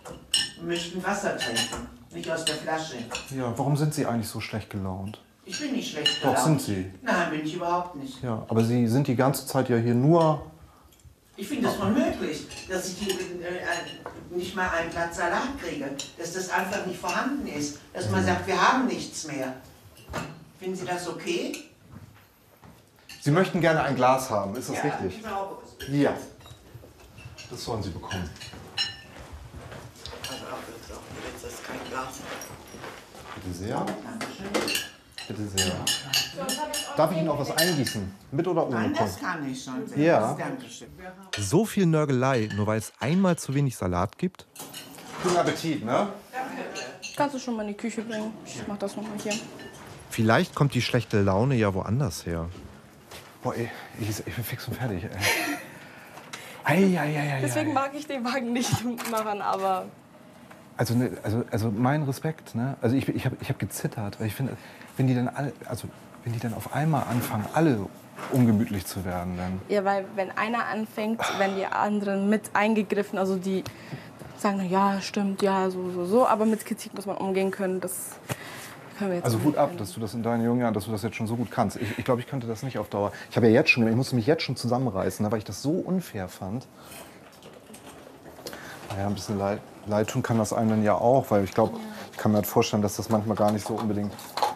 Möchten 0.62 1.04
Wasser 1.04 1.38
trinken, 1.38 1.88
nicht 2.12 2.30
aus 2.30 2.44
der 2.46 2.56
Flasche. 2.56 2.96
Ja, 3.36 3.54
warum 3.58 3.78
sind 3.78 3.94
Sie 3.94 4.06
eigentlich 4.06 4.28
so 4.28 4.40
schlecht 4.42 4.70
gelaunt? 4.70 5.22
Ich 5.46 5.60
bin 5.60 5.72
nicht 5.74 5.92
schlecht 5.92 6.18
Doch, 6.24 6.30
gelaunt. 6.34 6.40
sind 6.40 6.62
Sie. 6.62 6.92
Nein, 7.02 7.30
bin 7.30 7.46
ich 7.46 7.54
überhaupt 7.56 7.96
nicht. 7.96 8.22
Ja, 8.24 8.46
aber 8.50 8.64
Sie 8.64 8.88
sind 8.88 9.08
die 9.08 9.16
ganze 9.16 9.46
Zeit 9.46 9.70
ja 9.70 9.78
hier 9.78 9.94
nur. 9.96 10.46
Ich 11.38 11.48
finde 11.48 11.70
es 11.70 11.76
unmöglich, 11.78 12.48
dass 12.68 12.88
ich 12.90 12.98
hier 12.98 13.14
äh, 13.14 13.60
ein- 13.62 14.36
nicht 14.38 14.56
mal 14.56 14.70
ein 14.70 14.90
Blatt 14.90 15.14
Salat 15.14 15.58
kriege. 15.62 15.90
Dass 16.18 16.34
das 16.34 16.50
einfach 16.50 16.86
nicht 16.86 17.00
vorhanden 17.00 17.48
ist. 17.48 17.78
Dass 17.94 18.10
man 18.10 18.26
sagt, 18.26 18.48
wir 18.48 18.60
haben 18.60 18.88
nichts 18.88 19.28
mehr. 19.28 19.54
Finden 20.60 20.76
Sie 20.76 20.86
das 20.86 21.08
okay? 21.08 21.56
Sie 23.22 23.32
möchten 23.32 23.62
gerne 23.62 23.84
ein 23.84 23.96
Glas 23.96 24.30
haben, 24.30 24.56
ist 24.56 24.70
das 24.70 24.78
ja, 24.78 24.82
richtig? 24.84 25.22
Sauberes. 25.22 25.70
Ja. 25.92 26.14
Das 27.52 27.64
sollen 27.64 27.84
Sie 27.84 27.90
bekommen. 27.92 28.30
Bitte 33.48 33.60
sehr. 33.60 33.86
Bitte 35.28 35.48
sehr. 35.48 35.74
Darf 36.98 37.12
ich 37.12 37.18
Ihnen 37.18 37.30
auch 37.30 37.40
was 37.40 37.52
eingießen? 37.52 38.12
Mit 38.32 38.48
oder 38.48 38.66
ohne 38.68 38.76
Nein, 38.76 38.94
das 38.94 39.20
kann 39.20 39.50
ich 39.50 39.64
schon. 39.64 39.84
Ja. 39.96 40.34
Dankeschön. 40.34 40.88
So 41.38 41.64
viel 41.66 41.86
Nörgelei, 41.86 42.50
nur 42.56 42.68
weil 42.68 42.80
es 42.80 42.92
einmal 43.00 43.38
zu 43.38 43.54
wenig 43.54 43.78
Salat 43.78 44.18
gibt? 44.18 44.46
Guten 45.24 45.38
Appetit, 45.38 45.86
ne? 45.86 46.10
Kannst 47.16 47.36
du 47.36 47.40
schon 47.40 47.56
mal 47.56 47.62
in 47.64 47.70
die 47.70 47.74
Küche 47.78 48.02
bringen? 48.02 48.34
Ich 48.46 48.62
mach 48.68 48.78
das 48.78 48.96
noch 48.98 49.04
mal 49.04 49.18
hier. 49.24 49.34
Vielleicht 50.10 50.54
kommt 50.54 50.74
die 50.74 50.82
schlechte 50.82 51.22
Laune 51.22 51.56
ja 51.56 51.74
woanders 51.74 52.26
her. 52.26 52.50
Boah, 53.44 53.56
ey, 53.56 53.70
ich, 54.00 54.10
ich 54.10 54.36
bin 54.36 54.44
fix 54.44 54.68
und 54.68 54.76
fertig. 54.76 55.04
Ey. 55.04 55.10
Ei, 56.70 57.00
ei, 57.00 57.18
ei, 57.18 57.34
ei, 57.36 57.42
Deswegen 57.42 57.70
ei. 57.70 57.74
mag 57.74 57.92
ich 57.96 58.06
den 58.08 58.26
Wagen 58.26 58.52
nicht 58.52 58.84
machen, 59.12 59.42
aber 59.42 59.86
Also, 60.78 60.94
ne, 60.94 61.12
also, 61.24 61.44
also 61.50 61.72
mein 61.72 62.04
Respekt, 62.04 62.54
ne? 62.56 62.76
Also 62.82 62.96
ich, 62.96 63.10
ich 63.10 63.26
habe 63.26 63.36
ich 63.42 63.50
hab 63.50 63.58
gezittert, 63.58 64.20
weil 64.20 64.28
ich 64.28 64.36
finde, 64.36 64.56
wenn 64.96 65.08
die 65.08 65.16
dann 65.16 65.28
alle, 65.28 65.52
also 65.66 65.88
wenn 66.24 66.34
die 66.34 66.40
dann 66.40 66.54
auf 66.54 66.74
einmal 66.76 67.04
anfangen, 67.10 67.46
alle 67.54 67.80
ungemütlich 68.32 68.86
zu 68.86 69.04
werden, 69.06 69.38
dann. 69.38 69.62
ja, 69.70 69.84
weil 69.86 70.06
wenn 70.16 70.32
einer 70.32 70.66
anfängt, 70.68 71.22
werden 71.40 71.56
die 71.56 71.66
anderen 71.66 72.30
mit 72.30 72.52
eingegriffen, 72.54 73.18
also 73.18 73.38
die 73.38 73.64
sagen, 74.38 74.68
ja, 74.70 75.02
stimmt, 75.02 75.42
ja, 75.42 75.70
so, 75.70 75.92
so, 75.92 76.06
so, 76.06 76.28
aber 76.28 76.46
mit 76.46 76.66
Kritik 76.66 76.94
muss 76.94 77.06
man 77.06 77.18
umgehen 77.18 77.52
können, 77.52 77.80
das 77.80 78.12
können 78.98 79.12
wir 79.12 79.18
jetzt 79.18 79.26
Also 79.26 79.42
Hut 79.44 79.58
ab, 79.58 79.78
dass 79.78 79.94
du 79.94 80.00
das 80.00 80.14
in 80.14 80.24
deinen 80.24 80.44
jungen 80.44 80.62
Jahren, 80.62 80.74
dass 80.74 80.86
du 80.86 80.92
das 80.92 81.04
jetzt 81.04 81.16
schon 81.16 81.28
so 81.28 81.36
gut 81.36 81.50
kannst. 81.52 81.78
Ich, 81.78 81.98
ich 81.98 82.06
glaube, 82.06 82.22
ich 82.22 82.28
könnte 82.28 82.48
das 82.48 82.64
nicht 82.64 82.78
auf 82.78 82.90
Dauer. 82.90 83.12
Ich 83.30 83.36
habe 83.36 83.48
ja 83.48 83.54
jetzt 83.54 83.70
schon, 83.70 83.88
ich 83.88 83.96
musste 83.96 84.16
mich 84.16 84.28
jetzt 84.28 84.44
schon 84.44 84.56
zusammenreißen, 84.56 85.24
ne, 85.26 85.32
weil 85.32 85.40
ich 85.40 85.46
das 85.46 85.62
so 85.62 85.72
unfair 85.72 86.28
fand. 86.28 86.68
Naja, 88.90 89.08
ein 89.08 89.14
bisschen 89.14 89.38
leid, 89.38 89.62
leid 89.88 90.10
tun 90.10 90.24
kann 90.24 90.38
das 90.38 90.54
einem 90.54 90.70
dann 90.70 90.84
ja 90.84 90.96
auch, 90.96 91.26
weil 91.30 91.44
ich 91.44 91.52
glaube, 91.54 91.78
ich 92.12 92.18
kann 92.18 92.32
mir 92.32 92.38
halt 92.38 92.48
vorstellen, 92.48 92.82
dass 92.82 92.96
das 92.98 93.10
manchmal 93.10 93.36
gar 93.36 93.52
nicht 93.52 93.66
so 93.68 93.76
unbedingt, 93.76 94.12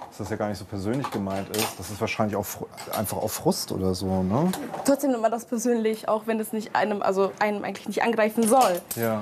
dass 0.09 0.17
das 0.17 0.29
ja 0.29 0.35
gar 0.35 0.49
nicht 0.49 0.57
so 0.57 0.65
persönlich 0.65 1.09
gemeint 1.11 1.49
ist. 1.55 1.79
Das 1.79 1.89
ist 1.89 2.01
wahrscheinlich 2.01 2.35
auch 2.35 2.45
einfach 2.97 3.17
auf 3.17 3.31
Frust 3.33 3.71
oder 3.71 3.93
so, 3.95 4.23
ne? 4.23 4.51
Trotzdem 4.85 5.11
nimmt 5.11 5.21
man 5.21 5.31
das 5.31 5.45
persönlich, 5.45 6.07
auch 6.07 6.23
wenn 6.27 6.39
es 6.39 6.53
nicht 6.53 6.75
einem, 6.75 7.01
also 7.01 7.31
einem 7.39 7.63
eigentlich 7.63 7.87
nicht 7.87 8.03
angreifen 8.03 8.47
soll. 8.47 8.81
Ja. 8.95 9.21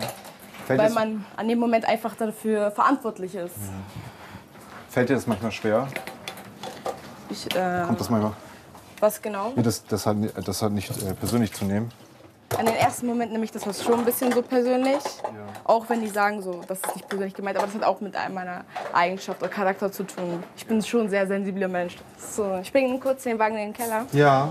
Fällt, 0.66 0.80
Weil 0.80 0.92
man 0.92 1.26
an 1.36 1.48
dem 1.48 1.60
Moment 1.60 1.86
einfach 1.86 2.16
dafür 2.16 2.70
verantwortlich 2.72 3.34
ist. 3.36 3.56
fällt 4.90 5.10
dir 5.10 5.16
das 5.16 5.26
manchmal 5.26 5.52
schwer? 5.52 5.88
Ich, 7.30 7.46
äh, 7.56 7.84
Kommt 7.86 8.00
das 8.00 8.10
manchmal, 8.10 8.34
was 9.00 9.22
genau? 9.22 9.54
nee, 9.56 9.64
das, 9.64 9.84
das, 9.86 10.06
halt, 10.06 10.34
das 10.48 10.62
halt 10.62 10.74
nicht 10.74 10.90
äh, 11.02 11.14
persönlich 11.14 11.54
zu 11.54 11.66
nehmen? 11.66 11.92
An 12.58 12.66
den 12.66 12.76
ersten 12.76 13.06
Moment 13.06 13.32
nehme 13.32 13.46
ich 13.46 13.52
das 13.52 13.66
was 13.66 13.84
schon 13.84 14.00
ein 14.00 14.06
bisschen 14.06 14.32
so 14.32 14.42
persönlich. 14.42 15.04
Auch 15.64 15.88
wenn 15.90 16.02
die 16.02 16.08
sagen 16.08 16.42
so, 16.42 16.62
das 16.68 16.80
ist 16.80 16.96
nicht 16.96 17.08
persönlich 17.08 17.34
gemeint, 17.34 17.58
aber 17.58 17.68
das 17.68 17.76
hat 17.76 17.84
auch 17.84 18.02
mit 18.02 18.16
einem 18.16 18.34
meiner 18.34 18.66
Eigenschaft 18.92 19.42
oder 19.42 19.50
Charakter 19.50 19.92
zu 19.92 20.04
tun. 20.04 20.44
Ich 20.58 20.66
bin 20.66 20.82
schon 20.82 21.02
ein 21.02 21.10
sehr 21.10 21.28
sensibler 21.28 21.68
Mensch. 21.68 21.98
So, 22.18 22.58
ich 22.62 22.72
bringe 22.72 23.00
kurz 23.00 23.24
den 23.24 23.40
Wagen 23.40 23.56
in 23.58 23.72
den 23.72 23.74
Keller. 23.74 24.06
Ja. 24.12 24.50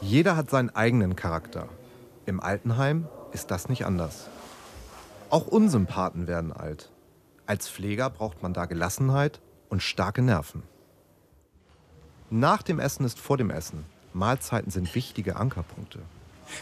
Jeder 0.00 0.36
hat 0.36 0.50
seinen 0.50 0.70
eigenen 0.76 1.16
Charakter. 1.16 1.66
Im 2.26 2.40
Altenheim 2.40 3.08
ist 3.32 3.50
das 3.50 3.68
nicht 3.68 3.84
anders. 3.84 4.28
Auch 5.34 5.48
Unsympathen 5.48 6.28
werden 6.28 6.52
alt. 6.52 6.92
Als 7.44 7.68
Pfleger 7.68 8.08
braucht 8.08 8.40
man 8.44 8.54
da 8.54 8.66
Gelassenheit 8.66 9.40
und 9.68 9.82
starke 9.82 10.22
Nerven. 10.22 10.62
Nach 12.30 12.62
dem 12.62 12.78
Essen 12.78 13.04
ist 13.04 13.18
vor 13.18 13.36
dem 13.36 13.50
Essen. 13.50 13.84
Mahlzeiten 14.12 14.70
sind 14.70 14.94
wichtige 14.94 15.34
Ankerpunkte. 15.34 15.98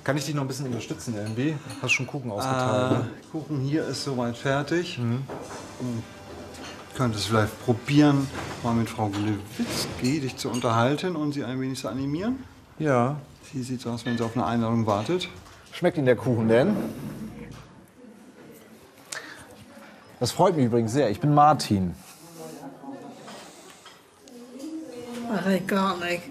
Kann 0.04 0.16
ich 0.16 0.24
dich 0.24 0.34
noch 0.34 0.40
ein 0.40 0.48
bisschen 0.48 0.68
unterstützen 0.68 1.14
irgendwie? 1.14 1.54
Hast 1.82 1.92
schon 1.92 2.06
Kuchen 2.06 2.30
ausgeteilt? 2.30 2.92
Äh, 2.92 2.94
ne? 2.94 3.10
Kuchen 3.30 3.60
hier 3.60 3.86
ist 3.86 4.04
soweit 4.04 4.38
fertig. 4.38 4.96
Mhm. 4.96 5.22
Könntest 6.96 7.26
vielleicht 7.26 7.62
probieren, 7.66 8.26
mal 8.62 8.72
mit 8.72 8.88
Frau 8.88 9.10
Glewitzki 9.10 10.20
dich 10.20 10.38
zu 10.38 10.48
unterhalten 10.48 11.14
und 11.14 11.32
sie 11.32 11.44
ein 11.44 11.60
wenig 11.60 11.78
zu 11.78 11.88
animieren. 11.88 12.42
Ja. 12.78 13.16
Sie 13.52 13.62
sieht 13.62 13.82
so 13.82 13.90
aus, 13.90 14.06
wenn 14.06 14.16
sie 14.16 14.24
auf 14.24 14.34
eine 14.34 14.46
Einladung 14.46 14.86
wartet. 14.86 15.28
Schmeckt 15.72 15.98
Ihnen 15.98 16.06
der 16.06 16.16
Kuchen 16.16 16.48
denn? 16.48 16.74
Das 20.22 20.30
freut 20.30 20.54
mich 20.54 20.66
übrigens 20.66 20.92
sehr. 20.92 21.10
Ich 21.10 21.18
bin 21.18 21.34
Martin. 21.34 21.96
Mach 25.28 25.46
ich 25.48 25.66
gar 25.66 25.96
nicht. 25.96 26.22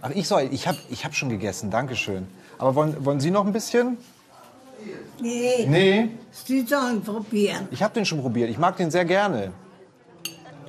Ach, 0.00 0.10
ich 0.10 0.28
soll. 0.28 0.42
Ich 0.52 0.68
habe 0.68 0.78
ich 0.88 1.04
hab 1.04 1.12
schon 1.12 1.28
gegessen. 1.28 1.72
Dankeschön. 1.72 2.28
Aber 2.58 2.76
wollen, 2.76 3.04
wollen 3.04 3.18
Sie 3.18 3.32
noch 3.32 3.44
ein 3.44 3.52
bisschen? 3.52 3.96
Nee. 5.20 5.66
Nee. 5.66 6.10
Sie 6.30 6.64
sollen 6.64 7.02
probieren. 7.02 7.66
Ich 7.72 7.82
habe 7.82 7.92
den 7.92 8.06
schon 8.06 8.22
probiert. 8.22 8.50
Ich 8.50 8.58
mag 8.58 8.76
den 8.76 8.92
sehr 8.92 9.04
gerne. 9.04 9.50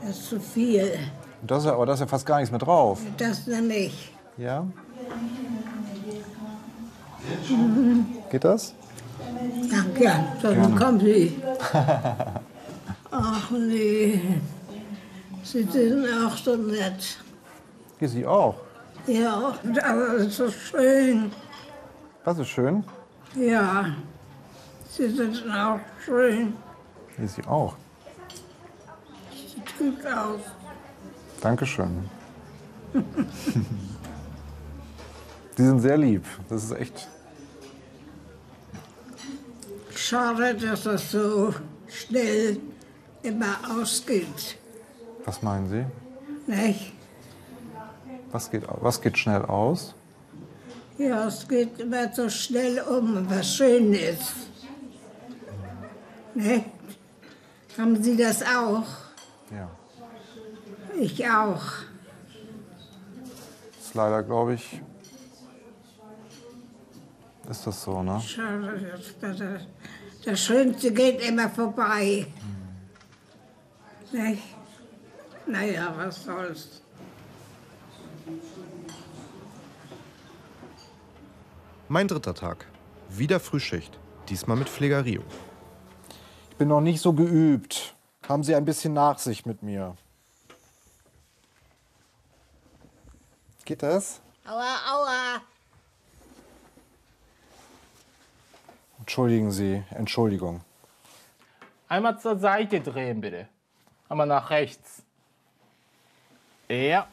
Das 0.01 0.09
ist 0.09 0.29
zu 0.29 0.39
viel. 0.39 0.97
Das 1.43 1.67
aber 1.67 1.85
da 1.85 1.93
ist 1.93 1.99
ja 1.99 2.07
fast 2.07 2.25
gar 2.25 2.37
nichts 2.37 2.49
mehr 2.49 2.59
drauf. 2.59 2.99
Das 3.17 3.45
nehme 3.45 3.75
ich. 3.75 4.11
Ja? 4.37 4.65
Geht 8.31 8.43
das? 8.43 8.73
Danke. 9.69 10.11
Dann 10.41 10.75
kommen 10.75 10.99
Sie. 10.99 11.41
Ach 13.11 13.51
nee. 13.51 14.21
Sie 15.43 15.63
sind 15.63 16.05
auch 16.25 16.35
so 16.37 16.55
nett. 16.55 17.17
Hier 17.99 18.09
Sie 18.09 18.25
auch. 18.25 18.55
Ja, 19.07 19.53
aber 19.83 20.13
es 20.15 20.27
ist 20.27 20.37
so 20.37 20.51
schön. 20.51 21.31
Das 22.25 22.37
ist 22.37 22.49
schön. 22.49 22.83
Ja. 23.35 23.85
Sie 24.89 25.09
sind 25.09 25.43
auch 25.49 25.79
schön. 26.03 26.53
Hier 27.15 27.27
Sie 27.27 27.43
auch. 27.45 27.75
Sieht 29.31 29.77
gut 29.77 30.05
aus. 30.05 30.41
Dankeschön. 31.41 32.09
Sie 35.55 35.65
sind 35.65 35.79
sehr 35.79 35.97
lieb. 35.97 36.25
Das 36.49 36.63
ist 36.63 36.71
echt. 36.71 37.07
Schade, 40.09 40.55
dass 40.55 40.83
das 40.83 41.11
so 41.11 41.53
schnell 41.89 42.61
immer 43.23 43.57
ausgeht. 43.69 44.57
Was 45.25 45.41
meinen 45.41 45.67
Sie? 45.67 45.85
Nicht? 46.49 46.93
Was 48.31 48.49
geht, 48.49 48.63
was 48.79 49.01
geht 49.01 49.17
schnell 49.17 49.41
aus? 49.41 49.93
Ja, 50.97 51.27
es 51.27 51.45
geht 51.45 51.77
immer 51.81 52.13
so 52.13 52.29
schnell 52.29 52.79
um, 52.83 53.29
was 53.29 53.53
schön 53.53 53.93
ist. 53.93 54.31
Ne? 56.35 56.63
Haben 57.77 58.01
Sie 58.01 58.15
das 58.15 58.43
auch? 58.43 58.87
Ja. 59.51 59.69
Ich 60.97 61.29
auch. 61.29 61.65
Ist 63.81 63.93
leider, 63.93 64.23
glaube 64.23 64.53
ich. 64.53 64.81
Ist 67.49 67.67
das 67.67 67.83
so, 67.83 68.03
ne? 68.03 68.21
Schade, 68.21 68.91
das, 69.21 69.37
das, 69.37 69.61
das 70.27 70.41
Schönste 70.41 70.91
geht 70.91 71.21
immer 71.21 71.49
vorbei. 71.49 72.27
Nicht? 74.11 74.43
Naja, 75.45 75.93
was 75.95 76.25
soll's. 76.25 76.81
Mein 81.87 82.09
dritter 82.09 82.35
Tag. 82.35 82.67
Wieder 83.09 83.39
Frühschicht. 83.39 83.97
Diesmal 84.27 84.57
mit 84.57 84.67
Pflegerio. 84.67 85.23
Ich 86.49 86.57
bin 86.57 86.67
noch 86.67 86.81
nicht 86.81 87.01
so 87.01 87.13
geübt. 87.13 87.95
Haben 88.27 88.43
Sie 88.43 88.53
ein 88.53 88.65
bisschen 88.65 88.93
Nachsicht 88.93 89.45
mit 89.45 89.63
mir. 89.63 89.95
Geht 93.63 93.81
das? 93.81 94.19
Aua, 94.45 94.75
aua. 94.86 94.86
Entschuldigen 99.07 99.51
Sie, 99.51 99.81
Entschuldigung. 99.91 100.59
Einmal 101.87 102.19
zur 102.19 102.37
Seite 102.39 102.81
drehen, 102.81 103.21
bitte. 103.21 103.47
Einmal 104.09 104.27
nach 104.27 104.49
rechts. 104.49 105.01
Ja. 106.67 107.07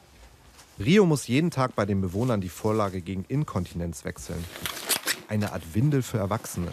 Rio 0.80 1.06
muss 1.06 1.28
jeden 1.28 1.52
Tag 1.52 1.76
bei 1.76 1.86
den 1.86 2.00
Bewohnern 2.00 2.40
die 2.40 2.48
Vorlage 2.48 3.00
gegen 3.00 3.24
Inkontinenz 3.28 4.04
wechseln. 4.04 4.44
Eine 5.28 5.52
Art 5.52 5.62
Windel 5.76 6.02
für 6.02 6.18
Erwachsene. 6.18 6.72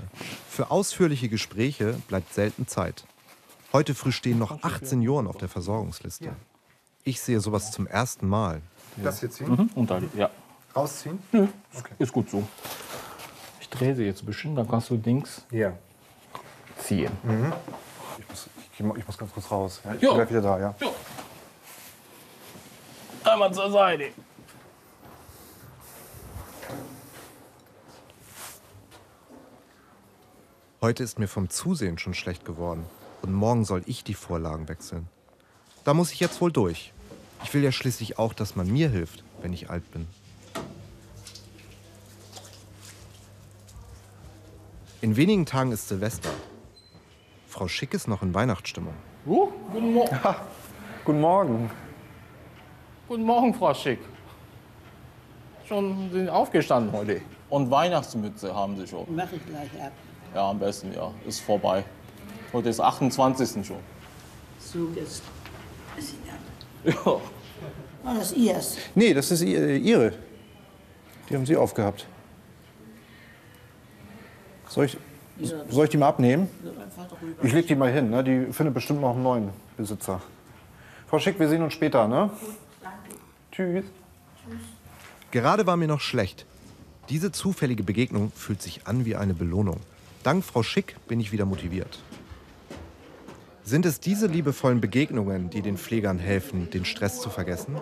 Für 0.49 0.71
ausführliche 0.71 1.29
Gespräche 1.29 2.01
bleibt 2.07 2.33
selten 2.33 2.65
Zeit. 2.65 3.05
Heute 3.73 3.93
früh 3.93 4.11
stehen 4.11 4.39
noch 4.39 4.63
acht 4.63 4.87
Senioren 4.87 5.27
auf 5.27 5.37
der 5.37 5.49
Versorgungsliste. 5.49 6.35
Ich 7.03 7.21
sehe 7.21 7.41
sowas 7.41 7.71
zum 7.71 7.85
ersten 7.85 8.27
Mal. 8.27 8.63
Das 8.97 9.19
hier 9.19 9.29
ziehen? 9.29 9.51
Mhm. 9.51 9.69
Und 9.75 9.91
da, 9.91 10.01
ja. 10.17 10.31
Rausziehen? 10.75 11.19
Nö, 11.31 11.47
ist 11.99 12.11
gut 12.11 12.31
so. 12.31 12.43
Ich 13.73 13.77
drehe 13.79 13.95
sie 13.95 14.03
jetzt 14.03 14.23
ein 14.23 14.25
bisschen, 14.25 14.55
dann 14.55 14.67
kannst 14.67 14.89
du 14.89 14.95
links 14.95 15.43
Ja. 15.49 15.73
ziehen. 16.77 17.11
Mhm. 17.23 17.53
Ich, 18.19 18.27
muss, 18.29 18.47
ich, 18.73 18.79
ich 18.99 19.07
muss 19.07 19.17
ganz 19.17 19.31
kurz 19.33 19.49
raus. 19.49 19.81
Ja, 19.85 19.93
ich 19.95 20.01
Ja. 20.01 20.13
bin 20.13 20.29
wieder 20.29 20.41
da, 20.41 20.59
ja. 20.59 20.75
Ja. 20.81 20.91
Einmal 23.31 23.53
zur 23.53 23.71
Seite. 23.71 24.09
Heute 30.81 31.03
ist 31.03 31.19
mir 31.19 31.27
vom 31.27 31.49
Zusehen 31.49 31.97
schon 31.97 32.13
schlecht 32.13 32.45
geworden. 32.45 32.85
Und 33.21 33.33
morgen 33.33 33.65
soll 33.65 33.83
ich 33.85 34.03
die 34.03 34.15
Vorlagen 34.15 34.67
wechseln. 34.67 35.07
Da 35.83 35.93
muss 35.93 36.11
ich 36.11 36.19
jetzt 36.19 36.41
wohl 36.41 36.51
durch. 36.51 36.91
Ich 37.43 37.53
will 37.53 37.63
ja 37.63 37.71
schließlich 37.71 38.17
auch, 38.17 38.33
dass 38.33 38.55
man 38.55 38.71
mir 38.71 38.89
hilft, 38.89 39.23
wenn 39.41 39.53
ich 39.53 39.69
alt 39.69 39.89
bin. 39.91 40.07
In 45.01 45.17
wenigen 45.17 45.47
Tagen 45.47 45.71
ist 45.71 45.87
Silvester. 45.87 46.29
Frau 47.47 47.67
Schick 47.67 47.95
ist 47.95 48.07
noch 48.07 48.21
in 48.21 48.35
Weihnachtsstimmung. 48.35 48.93
Uh, 49.25 49.47
guten 49.73 49.93
Morgen. 49.93 50.19
Guten 51.03 51.19
Morgen. 51.19 51.71
Guten 53.07 53.23
Morgen, 53.23 53.51
Frau 53.55 53.73
Schick. 53.73 53.97
Schon 55.67 56.11
sind 56.11 56.29
aufgestanden 56.29 56.93
heute. 56.93 57.21
Und 57.49 57.71
Weihnachtsmütze 57.71 58.53
haben 58.53 58.77
Sie 58.77 58.85
schon. 58.85 59.07
Mach 59.15 59.31
ich 59.31 59.43
gleich 59.43 59.71
ab. 59.83 59.91
Ja, 60.35 60.51
am 60.51 60.59
besten, 60.59 60.93
ja. 60.93 61.11
Ist 61.27 61.39
vorbei. 61.39 61.83
Heute 62.53 62.69
ist 62.69 62.79
28. 62.79 63.65
schon. 63.65 63.77
So, 64.59 64.87
ist 64.95 65.23
ihn 65.97 66.29
ab. 66.29 66.93
Ja. 67.05 67.11
Oh, 67.11 67.21
das 68.03 68.31
ist 68.31 68.37
ihrs. 68.37 68.77
Nee, 68.93 69.15
das 69.15 69.31
ist 69.31 69.41
äh, 69.41 69.77
Ihre. 69.77 70.13
Die 71.27 71.35
haben 71.35 71.45
Sie 71.45 71.55
aufgehabt. 71.57 72.05
Soll 74.71 74.85
ich, 74.85 74.97
soll 75.69 75.83
ich 75.83 75.89
die 75.89 75.97
mal 75.97 76.07
abnehmen? 76.07 76.47
Ich 77.43 77.51
leg 77.51 77.67
die 77.67 77.75
mal 77.75 77.91
hin. 77.91 78.09
Ne? 78.09 78.23
Die 78.23 78.53
findet 78.53 78.73
bestimmt 78.73 79.01
noch 79.01 79.13
einen 79.13 79.23
neuen 79.23 79.49
Besitzer. 79.75 80.21
Frau 81.09 81.19
Schick, 81.19 81.37
wir 81.37 81.49
sehen 81.49 81.61
uns 81.61 81.73
später. 81.73 82.07
Ne? 82.07 82.29
Tschüss. 83.51 83.83
Gerade 85.29 85.67
war 85.67 85.75
mir 85.75 85.89
noch 85.89 85.99
schlecht. 85.99 86.45
Diese 87.09 87.33
zufällige 87.33 87.83
Begegnung 87.83 88.31
fühlt 88.31 88.61
sich 88.61 88.87
an 88.87 89.03
wie 89.03 89.17
eine 89.17 89.33
Belohnung. 89.33 89.81
Dank 90.23 90.45
Frau 90.45 90.63
Schick 90.63 90.95
bin 91.05 91.19
ich 91.19 91.33
wieder 91.33 91.43
motiviert. 91.43 91.99
Sind 93.65 93.85
es 93.85 93.99
diese 93.99 94.27
liebevollen 94.27 94.79
Begegnungen, 94.79 95.49
die 95.49 95.61
den 95.61 95.77
Pflegern 95.77 96.17
helfen, 96.17 96.69
den 96.69 96.85
Stress 96.85 97.19
zu 97.19 97.29
vergessen? 97.29 97.75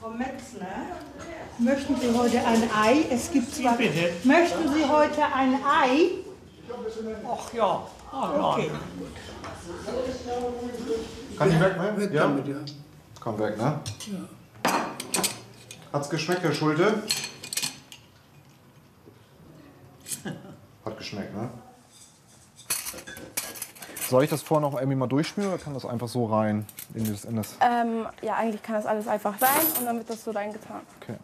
Frau 0.00 0.10
Metzner, 0.10 0.66
möchten 1.58 1.96
Sie 1.96 2.16
heute 2.16 2.38
ein 2.46 2.70
Ei? 2.74 3.04
Es 3.10 3.30
gibt 3.30 3.54
zwar. 3.54 3.76
Möchten 4.24 4.72
Sie 4.74 4.84
heute 4.84 5.24
ein 5.34 5.54
Ei? 5.64 6.10
Ach 7.28 7.52
ja. 7.52 7.86
Okay. 8.12 8.70
Kann 11.38 11.50
ich 11.50 11.60
weg, 11.60 11.76
ne? 11.76 11.96
Weg 11.96 12.12
ja? 12.12 12.22
damit, 12.22 12.46
ja. 12.46 12.56
Komm 13.20 13.38
weg, 13.38 13.56
ne? 13.56 13.80
Hat's 15.92 16.10
geschmeckt, 16.10 16.42
Herr 16.42 16.52
Schulte? 16.52 17.02
Hat 20.84 20.98
geschmeckt, 20.98 21.34
ne? 21.34 21.48
Soll 24.08 24.24
ich 24.24 24.30
das 24.30 24.42
vorher 24.42 24.68
noch 24.68 24.78
irgendwie 24.78 24.96
mal 24.96 25.06
durchschmieren 25.06 25.54
oder 25.54 25.62
kann 25.62 25.72
das 25.72 25.86
einfach 25.86 26.08
so 26.08 26.26
rein 26.26 26.66
in 26.94 27.10
das, 27.10 27.24
in 27.24 27.36
das 27.36 27.56
Ähm, 27.60 28.06
ja, 28.20 28.34
eigentlich 28.34 28.62
kann 28.62 28.74
das 28.74 28.84
alles 28.84 29.08
einfach 29.08 29.40
rein 29.40 29.66
und 29.78 29.86
dann 29.86 29.96
wird 29.96 30.10
das 30.10 30.22
so 30.22 30.32
reingetan. 30.32 30.80
Okay. 31.00 31.16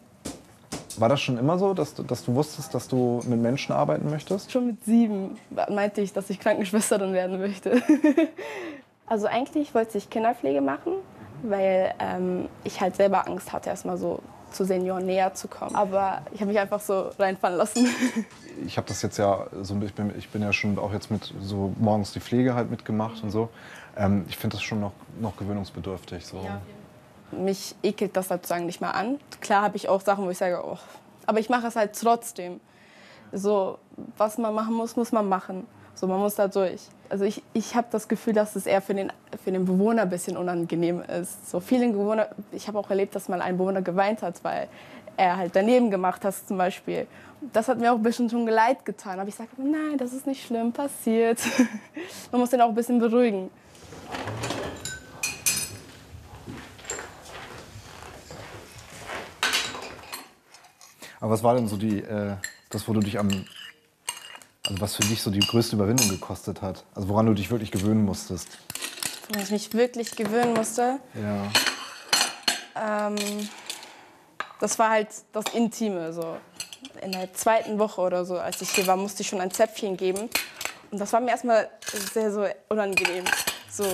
War 0.99 1.09
das 1.09 1.21
schon 1.21 1.37
immer 1.37 1.57
so, 1.57 1.73
dass 1.73 1.93
du, 1.93 2.03
dass 2.03 2.23
du 2.25 2.35
wusstest, 2.35 2.73
dass 2.73 2.87
du 2.87 3.21
mit 3.27 3.39
Menschen 3.39 3.73
arbeiten 3.73 4.09
möchtest? 4.09 4.51
Schon 4.51 4.67
mit 4.67 4.83
sieben 4.83 5.37
meinte 5.69 6.01
ich, 6.01 6.13
dass 6.13 6.29
ich 6.29 6.39
Krankenschwesterin 6.39 7.13
werden 7.13 7.39
möchte. 7.39 7.81
also 9.07 9.27
eigentlich 9.27 9.73
wollte 9.73 9.97
ich 9.97 10.09
Kinderpflege 10.09 10.61
machen, 10.61 10.93
weil 11.43 11.93
ähm, 11.99 12.49
ich 12.63 12.81
halt 12.81 12.95
selber 12.95 13.27
Angst 13.27 13.53
hatte, 13.53 13.69
erstmal 13.69 13.97
so 13.97 14.19
zu 14.51 14.65
Senioren 14.65 15.05
näher 15.05 15.33
zu 15.33 15.47
kommen. 15.47 15.75
Aber 15.75 16.21
ich 16.33 16.41
habe 16.41 16.51
mich 16.51 16.59
einfach 16.59 16.79
so 16.79 17.09
reinfallen 17.17 17.57
lassen. 17.57 17.87
Ich 18.65 18.75
habe 18.75 18.85
das 18.89 19.01
jetzt 19.01 19.17
ja 19.17 19.47
so, 19.61 19.79
ich 19.81 19.93
bin, 19.93 20.11
ich 20.17 20.27
bin 20.27 20.41
ja 20.41 20.51
schon 20.51 20.77
auch 20.79 20.91
jetzt 20.91 21.09
mit 21.09 21.33
so 21.39 21.73
morgens 21.79 22.11
die 22.11 22.19
Pflege 22.19 22.55
halt 22.55 22.69
mitgemacht 22.69 23.23
und 23.23 23.31
so. 23.31 23.47
Ähm, 23.95 24.25
ich 24.27 24.35
finde 24.35 24.57
das 24.57 24.63
schon 24.63 24.81
noch, 24.81 24.91
noch 25.21 25.37
gewöhnungsbedürftig. 25.37 26.25
So. 26.25 26.45
Mich 27.31 27.75
ekelt 27.83 28.15
das 28.15 28.27
sozusagen 28.27 28.65
nicht 28.65 28.81
mal 28.81 28.91
an. 28.91 29.19
Klar 29.41 29.61
habe 29.61 29.77
ich 29.77 29.87
auch 29.87 30.01
Sachen, 30.01 30.25
wo 30.25 30.29
ich 30.29 30.37
sage, 30.37 30.61
oh, 30.65 30.77
aber 31.25 31.39
ich 31.39 31.49
mache 31.49 31.67
es 31.67 31.75
halt 31.75 31.99
trotzdem. 31.99 32.59
So, 33.31 33.77
was 34.17 34.37
man 34.37 34.53
machen 34.53 34.73
muss, 34.73 34.95
muss 34.95 35.11
man 35.11 35.27
machen. 35.29 35.67
So, 35.93 36.07
man 36.07 36.19
muss 36.19 36.35
da 36.35 36.47
durch. 36.47 36.81
Also 37.09 37.25
ich, 37.25 37.43
ich 37.53 37.75
habe 37.75 37.87
das 37.91 38.07
Gefühl, 38.07 38.33
dass 38.33 38.55
es 38.55 38.65
eher 38.65 38.81
für 38.81 38.93
den, 38.93 39.11
für 39.43 39.51
den 39.51 39.65
Bewohner 39.65 40.03
ein 40.03 40.09
bisschen 40.09 40.37
unangenehm 40.37 41.01
ist. 41.01 41.49
So 41.49 41.59
vielen 41.59 41.91
Bewohner, 41.91 42.29
ich 42.51 42.67
habe 42.67 42.79
auch 42.79 42.89
erlebt, 42.89 43.15
dass 43.15 43.27
mal 43.27 43.41
ein 43.41 43.57
Bewohner 43.57 43.81
geweint 43.81 44.21
hat, 44.21 44.43
weil 44.43 44.69
er 45.17 45.37
halt 45.37 45.55
daneben 45.55 45.91
gemacht 45.91 46.23
hat 46.23 46.33
zum 46.47 46.57
Beispiel. 46.57 47.05
Das 47.53 47.67
hat 47.67 47.77
mir 47.79 47.91
auch 47.91 47.97
ein 47.97 48.03
bisschen 48.03 48.29
schon 48.29 48.47
leid 48.47 48.85
getan. 48.85 49.19
Aber 49.19 49.27
ich 49.27 49.35
sage, 49.35 49.49
nein, 49.57 49.97
das 49.97 50.13
ist 50.13 50.25
nicht 50.25 50.45
schlimm, 50.45 50.71
passiert. 50.71 51.39
man 52.31 52.39
muss 52.39 52.49
den 52.49 52.61
auch 52.61 52.69
ein 52.69 52.75
bisschen 52.75 52.99
beruhigen. 52.99 53.49
Aber 61.19 61.31
was 61.31 61.43
war 61.43 61.55
denn 61.55 61.67
so 61.67 61.77
die, 61.77 61.99
äh, 62.01 62.35
das, 62.69 62.87
wo 62.87 62.93
du 62.93 62.99
dich 63.01 63.19
am, 63.19 63.27
also 64.67 64.81
was 64.81 64.95
für 64.95 65.03
dich 65.03 65.21
so 65.21 65.31
die 65.31 65.39
größte 65.39 65.75
Überwindung 65.75 66.09
gekostet 66.09 66.61
hat? 66.61 66.83
Also 66.95 67.09
woran 67.09 67.25
du 67.25 67.33
dich 67.33 67.49
wirklich 67.51 67.71
gewöhnen 67.71 68.05
musstest? 68.05 68.47
Woran 69.27 69.43
ich 69.43 69.51
mich 69.51 69.73
wirklich 69.73 70.15
gewöhnen 70.15 70.53
musste, 70.53 70.99
Ja. 71.15 73.07
ähm, 73.07 73.15
das 74.59 74.77
war 74.79 74.89
halt 74.89 75.09
das 75.33 75.45
Intime. 75.53 76.13
So. 76.13 76.37
In 77.01 77.11
der 77.11 77.33
zweiten 77.33 77.79
Woche 77.79 78.01
oder 78.01 78.25
so, 78.25 78.37
als 78.39 78.61
ich 78.61 78.69
hier 78.71 78.87
war, 78.87 78.95
musste 78.97 79.21
ich 79.21 79.29
schon 79.29 79.41
ein 79.41 79.51
Zäpfchen 79.51 79.97
geben. 79.97 80.29
Und 80.91 80.99
das 80.99 81.13
war 81.13 81.19
mir 81.19 81.29
erstmal 81.31 81.69
sehr 82.13 82.31
so 82.31 82.45
unangenehm. 82.69 83.25
So. 83.71 83.85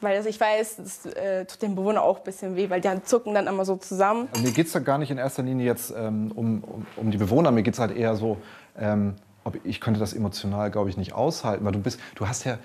Weil 0.00 0.16
also 0.16 0.28
ich 0.28 0.40
weiß, 0.40 0.76
das 0.76 1.06
äh, 1.06 1.44
tut 1.44 1.62
dem 1.62 1.74
Bewohner 1.74 2.02
auch 2.02 2.18
ein 2.18 2.24
bisschen 2.24 2.56
weh, 2.56 2.70
weil 2.70 2.80
die 2.80 2.88
halt 2.88 3.06
zucken 3.06 3.34
dann 3.34 3.46
immer 3.46 3.64
so 3.64 3.76
zusammen. 3.76 4.28
Mir 4.42 4.52
geht 4.52 4.66
es 4.66 4.84
gar 4.84 4.98
nicht 4.98 5.10
in 5.10 5.18
erster 5.18 5.42
Linie 5.42 5.66
jetzt 5.66 5.92
ähm, 5.96 6.32
um, 6.34 6.64
um, 6.64 6.86
um 6.96 7.10
die 7.10 7.18
Bewohner, 7.18 7.50
mir 7.50 7.62
geht 7.62 7.74
es 7.74 7.80
halt 7.80 7.96
eher 7.96 8.16
so, 8.16 8.38
ähm, 8.78 9.14
ob, 9.44 9.56
ich 9.64 9.80
könnte 9.80 10.00
das 10.00 10.14
emotional, 10.14 10.70
glaube 10.70 10.90
ich, 10.90 10.96
nicht 10.96 11.12
aushalten, 11.12 11.64
weil 11.64 11.72
du 11.72 11.80
bist, 11.80 12.00
du 12.14 12.28
hast 12.28 12.44
ja 12.44 12.58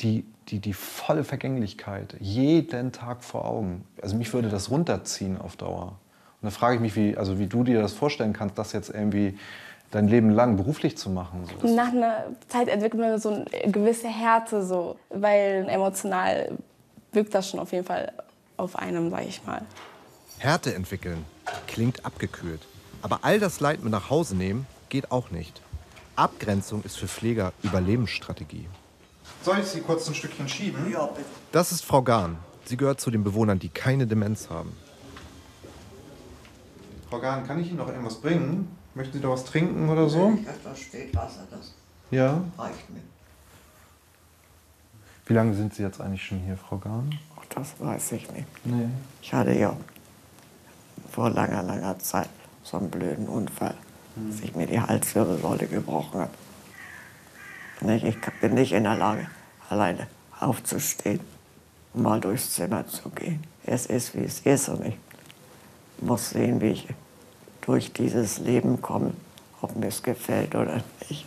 die, 0.00 0.24
die, 0.48 0.60
die 0.60 0.72
volle 0.72 1.24
Vergänglichkeit 1.24 2.16
jeden 2.20 2.92
Tag 2.92 3.24
vor 3.24 3.46
Augen. 3.46 3.84
Also 4.02 4.16
mich 4.16 4.32
würde 4.32 4.48
das 4.48 4.70
runterziehen 4.70 5.40
auf 5.40 5.56
Dauer. 5.56 5.98
Und 6.42 6.44
da 6.46 6.50
frage 6.50 6.76
ich 6.76 6.80
mich, 6.80 6.96
wie, 6.96 7.16
also 7.16 7.38
wie 7.38 7.46
du 7.46 7.64
dir 7.64 7.80
das 7.80 7.92
vorstellen 7.92 8.32
kannst, 8.32 8.58
das 8.58 8.72
jetzt 8.72 8.90
irgendwie 8.90 9.38
dein 9.90 10.08
Leben 10.08 10.30
lang 10.30 10.56
beruflich 10.56 10.98
zu 10.98 11.10
machen. 11.10 11.44
So. 11.62 11.74
Nach 11.74 11.88
einer 11.88 12.24
Zeit 12.48 12.68
entwickelt 12.68 13.00
man 13.00 13.18
so 13.18 13.30
eine 13.30 13.72
gewisse 13.72 14.08
Härte, 14.08 14.64
so, 14.64 14.96
weil 15.10 15.66
emotional 15.68 16.58
wirkt 17.12 17.34
das 17.34 17.50
schon 17.50 17.60
auf 17.60 17.72
jeden 17.72 17.84
Fall 17.86 18.12
auf 18.56 18.76
einem, 18.76 19.10
sag 19.10 19.26
ich 19.26 19.44
mal. 19.44 19.62
Härte 20.38 20.74
entwickeln 20.74 21.24
klingt 21.66 22.04
abgekühlt. 22.04 22.60
Aber 23.02 23.20
all 23.22 23.38
das 23.38 23.60
Leid 23.60 23.82
mit 23.82 23.92
nach 23.92 24.10
Hause 24.10 24.36
nehmen 24.36 24.66
geht 24.88 25.10
auch 25.10 25.30
nicht. 25.30 25.60
Abgrenzung 26.16 26.82
ist 26.82 26.96
für 26.96 27.08
Pfleger 27.08 27.52
Überlebensstrategie. 27.62 28.66
Soll 29.42 29.58
ich 29.60 29.66
sie 29.66 29.80
kurz 29.80 30.08
ein 30.08 30.14
Stückchen 30.14 30.48
schieben? 30.48 30.90
Ja, 30.90 31.06
bitte. 31.06 31.26
Das 31.52 31.72
ist 31.72 31.84
Frau 31.84 32.02
Gahn. 32.02 32.38
Sie 32.64 32.76
gehört 32.76 33.00
zu 33.00 33.10
den 33.10 33.22
Bewohnern, 33.22 33.58
die 33.58 33.68
keine 33.68 34.06
Demenz 34.06 34.48
haben. 34.50 34.72
Frau 37.10 37.20
Gahn, 37.20 37.46
kann 37.46 37.60
ich 37.60 37.68
Ihnen 37.68 37.76
noch 37.76 37.88
irgendwas 37.88 38.16
bringen? 38.16 38.76
Möchten 38.94 39.12
Sie 39.12 39.20
da 39.20 39.28
was 39.28 39.44
trinken 39.44 39.88
oder 39.88 40.08
so? 40.08 40.36
Etwas 40.46 40.80
steht 40.80 41.14
Wasser, 41.14 41.46
das 41.50 41.74
Ja. 42.10 42.42
reicht 42.58 42.90
mir. 42.90 43.00
Wie 45.26 45.32
lange 45.32 45.54
sind 45.54 45.74
Sie 45.74 45.82
jetzt 45.82 46.00
eigentlich 46.00 46.24
schon 46.24 46.38
hier, 46.38 46.56
Frau 46.56 46.76
Gahn? 46.78 47.18
Ach, 47.36 47.44
das 47.50 47.74
weiß 47.80 48.12
ich 48.12 48.30
nicht. 48.30 48.46
Nee. 48.64 48.88
Ich 49.20 49.34
hatte 49.34 49.52
ja 49.52 49.76
vor 51.10 51.30
langer, 51.30 51.64
langer 51.64 51.98
Zeit 51.98 52.28
so 52.62 52.76
einen 52.76 52.90
blöden 52.90 53.26
Unfall, 53.26 53.74
dass 54.14 54.40
ich 54.40 54.54
mir 54.54 54.68
die 54.68 54.80
Halswirbelsäule 54.80 55.66
gebrochen 55.66 56.20
habe. 56.20 56.30
Ich 58.06 58.16
bin 58.40 58.54
nicht 58.54 58.72
in 58.72 58.84
der 58.84 58.96
Lage, 58.96 59.26
alleine 59.68 60.06
aufzustehen 60.38 61.20
und 61.92 62.02
mal 62.02 62.20
durchs 62.20 62.52
Zimmer 62.52 62.86
zu 62.86 63.10
gehen. 63.10 63.42
Es 63.64 63.86
ist, 63.86 64.14
wie 64.14 64.24
es 64.24 64.40
ist 64.40 64.68
und 64.68 64.86
ich 64.86 64.96
muss 66.00 66.30
sehen, 66.30 66.60
wie 66.60 66.68
ich 66.68 66.86
durch 67.62 67.92
dieses 67.92 68.38
Leben 68.38 68.80
komme, 68.80 69.12
ob 69.60 69.74
mir 69.74 69.88
es 69.88 70.02
gefällt 70.02 70.54
oder. 70.54 70.82
Nicht, 71.08 71.26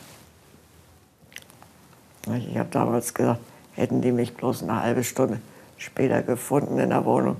Ich 2.47 2.57
habe 2.57 2.69
damals 2.69 3.13
gesagt, 3.13 3.41
Hätten 3.79 4.01
die 4.01 4.11
mich 4.11 4.33
bloß 4.33 4.63
eine 4.63 4.81
halbe 4.81 5.05
Stunde 5.05 5.39
später 5.77 6.21
gefunden 6.21 6.79
in 6.79 6.89
der 6.89 7.05
Wohnung, 7.05 7.37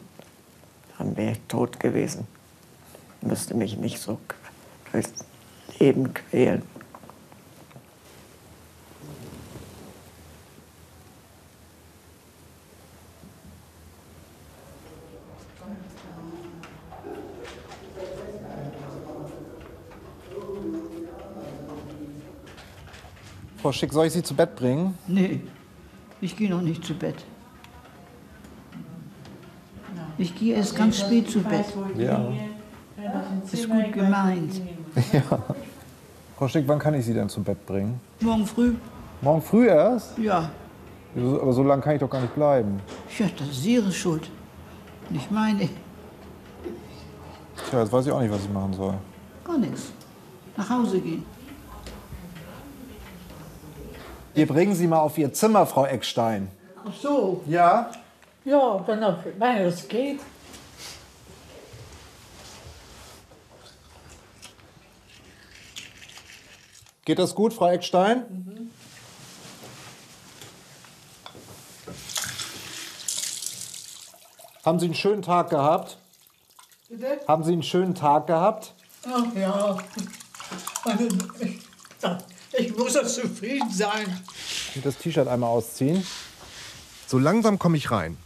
dann 0.98 1.18
wäre 1.18 1.34
ich 1.34 1.42
tot 1.50 1.82
gewesen. 1.82 2.28
Müsste 3.20 3.56
mich 3.56 3.76
nicht 3.76 4.00
so 4.00 4.18
durchs 4.94 5.12
Leben 5.80 6.14
quälen. 6.14 6.62
Frau 23.62 23.74
Schick, 23.74 23.92
soll 23.92 24.06
ich 24.06 24.14
Sie 24.14 24.24
zu 24.24 24.34
Bett 24.34 24.56
bringen? 24.56 24.98
Nee 25.06 25.42
ich 26.22 26.36
gehe 26.36 26.50
noch 26.50 26.62
nicht 26.62 26.84
zu 26.84 26.94
Bett. 26.94 27.16
Ich 30.18 30.36
gehe 30.36 30.56
erst 30.56 30.76
ganz 30.76 31.00
spät 31.00 31.30
zu 31.30 31.42
Bett. 31.42 31.66
Ja. 31.98 32.32
Ist 33.52 33.70
gut 33.70 33.94
gemeint. 33.94 34.62
ja. 35.14 35.22
Frau 36.38 36.48
Schick, 36.48 36.68
wann 36.68 36.80
kann 36.80 36.94
ich 36.94 37.06
Sie 37.06 37.14
denn 37.14 37.30
zu 37.30 37.42
Bett 37.42 37.66
bringen? 37.66 38.00
Morgen 38.20 38.46
früh? 38.46 38.74
Morgen 39.22 39.42
früh 39.42 39.68
erst? 39.68 40.18
Ja. 40.18 40.50
Aber 41.16 41.54
so 41.54 41.64
lange 41.64 41.82
kann 41.82 41.96
ich 41.96 42.00
doch 42.00 42.10
gar 42.10 42.22
nicht 42.22 42.36
bleiben. 42.36 42.80
Ja, 43.18 43.28
das 43.38 43.50
ist 43.50 43.66
Ihre 43.66 43.92
Schuld. 43.92 44.30
Nicht 45.10 45.32
meine. 45.32 45.70
Tja, 47.70 47.82
jetzt 47.82 47.92
weiß 47.92 48.06
ich 48.06 48.12
auch 48.12 48.22
nicht, 48.22 48.32
was 48.32 48.44
ich 48.44 48.50
machen 48.50 48.74
soll. 48.74 48.94
Gar 49.44 49.58
nichts. 49.58 49.92
Nach 50.56 50.70
Hause 50.70 51.00
gehen. 51.00 51.24
Wir 54.34 54.48
bringen 54.48 54.76
Sie 54.76 54.88
mal 54.88 55.00
auf 55.00 55.18
Ihr 55.18 55.34
Zimmer, 55.34 55.66
Frau 55.66 55.86
Eckstein. 55.86 56.50
Ach 56.88 56.94
so. 57.02 57.44
Ja? 57.48 57.92
Ja, 58.46 58.84
wenn, 58.88 59.02
er- 59.02 59.24
wenn 59.38 59.58
es 59.64 59.88
geht. 59.88 60.20
Geht 67.06 67.20
das 67.20 67.34
gut, 67.36 67.54
Frau 67.54 67.70
Eckstein? 67.70 68.72
Haben 74.66 74.80
Sie 74.80 74.86
einen 74.86 74.96
schönen 74.96 75.22
Tag 75.22 75.50
gehabt? 75.50 75.98
Bitte? 76.90 77.20
Haben 77.28 77.44
Sie 77.44 77.54
einen 77.54 77.64
schönen 77.64 77.96
Tag 77.96 78.28
gehabt? 78.28 78.74
Ach 79.06 79.26
ja. 79.36 79.78
Also, 80.86 81.04
ich, 81.42 81.60
ich 82.60 82.76
muss 82.76 82.94
ja 82.94 83.06
zufrieden 83.06 83.72
sein. 83.72 84.22
Und 84.76 84.86
das 84.86 84.98
T-Shirt 84.98 85.28
einmal 85.28 85.50
ausziehen. 85.50 86.06
So 87.08 87.18
langsam 87.18 87.58
komme 87.58 87.78
ich 87.78 87.92
rein. 87.92 88.18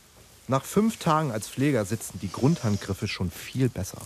Nach 0.48 0.64
fünf 0.64 0.98
Tagen 0.98 1.32
als 1.32 1.48
Pfleger 1.48 1.86
sitzen 1.86 2.20
die 2.22 2.32
Grundhandgriffe 2.32 3.08
schon 3.08 3.32
viel 3.32 3.70
besser. 3.70 4.00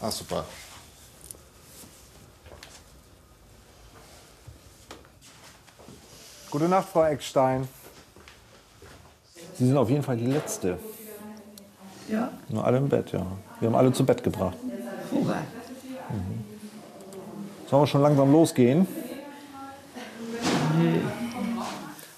Ah, 0.00 0.10
super. 0.10 0.44
Gute 6.50 6.68
Nacht, 6.68 6.88
Frau 6.88 7.04
Eckstein. 7.04 7.68
Sie 9.58 9.66
sind 9.66 9.76
auf 9.76 9.90
jeden 9.90 10.02
Fall 10.02 10.16
die 10.16 10.26
Letzte. 10.26 10.78
Ja, 12.08 12.30
Nur 12.48 12.64
alle 12.64 12.78
im 12.78 12.88
Bett, 12.88 13.12
ja. 13.12 13.26
Wir 13.60 13.68
haben 13.68 13.74
alle 13.76 13.92
zu 13.92 14.04
Bett 14.04 14.22
gebracht. 14.22 14.56
Hurra. 15.10 15.42
Sollen 17.74 17.82
wir 17.82 17.86
schon 17.88 18.02
langsam 18.02 18.30
losgehen? 18.30 18.86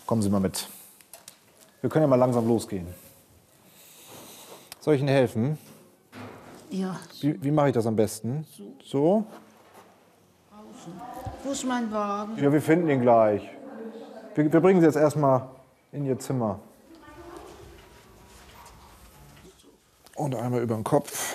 Kommen 0.04 0.20
Sie 0.20 0.28
mal 0.28 0.38
mit. 0.38 0.68
Wir 1.80 1.88
können 1.88 2.02
ja 2.02 2.06
mal 2.08 2.16
langsam 2.16 2.46
losgehen. 2.46 2.86
Soll 4.80 4.96
ich 4.96 5.00
Ihnen 5.00 5.08
helfen? 5.08 5.56
Ja, 6.68 7.00
Wie, 7.22 7.42
wie 7.42 7.50
mache 7.50 7.68
ich 7.68 7.72
das 7.74 7.86
am 7.86 7.96
besten? 7.96 8.46
So? 8.84 9.24
wo 11.42 11.52
ist 11.52 11.64
mein 11.64 11.90
Wagen? 11.90 12.36
Ja, 12.36 12.52
wir 12.52 12.60
finden 12.60 12.90
ihn 12.90 13.00
gleich. 13.00 13.40
Wir, 14.34 14.52
wir 14.52 14.60
bringen 14.60 14.80
Sie 14.80 14.86
jetzt 14.86 14.96
erstmal 14.96 15.48
in 15.90 16.04
Ihr 16.04 16.18
Zimmer. 16.18 16.60
Und 20.16 20.34
einmal 20.34 20.60
über 20.60 20.74
den 20.74 20.84
Kopf. 20.84 21.25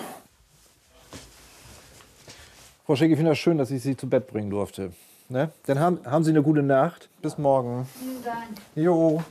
Frau 2.92 2.96
Schick, 2.96 3.10
ich 3.10 3.16
finde 3.16 3.30
das 3.30 3.38
schön, 3.38 3.56
dass 3.56 3.70
ich 3.70 3.82
Sie 3.82 3.96
zu 3.96 4.06
Bett 4.06 4.26
bringen 4.26 4.50
durfte. 4.50 4.92
Ne? 5.30 5.50
Dann 5.64 5.78
haben, 5.78 6.00
haben 6.04 6.24
Sie 6.24 6.30
eine 6.30 6.42
gute 6.42 6.62
Nacht. 6.62 7.08
Bis 7.22 7.38
morgen. 7.38 7.86
Vielen 7.98 8.22
Dank. 8.22 8.48
Jo. 8.74 9.24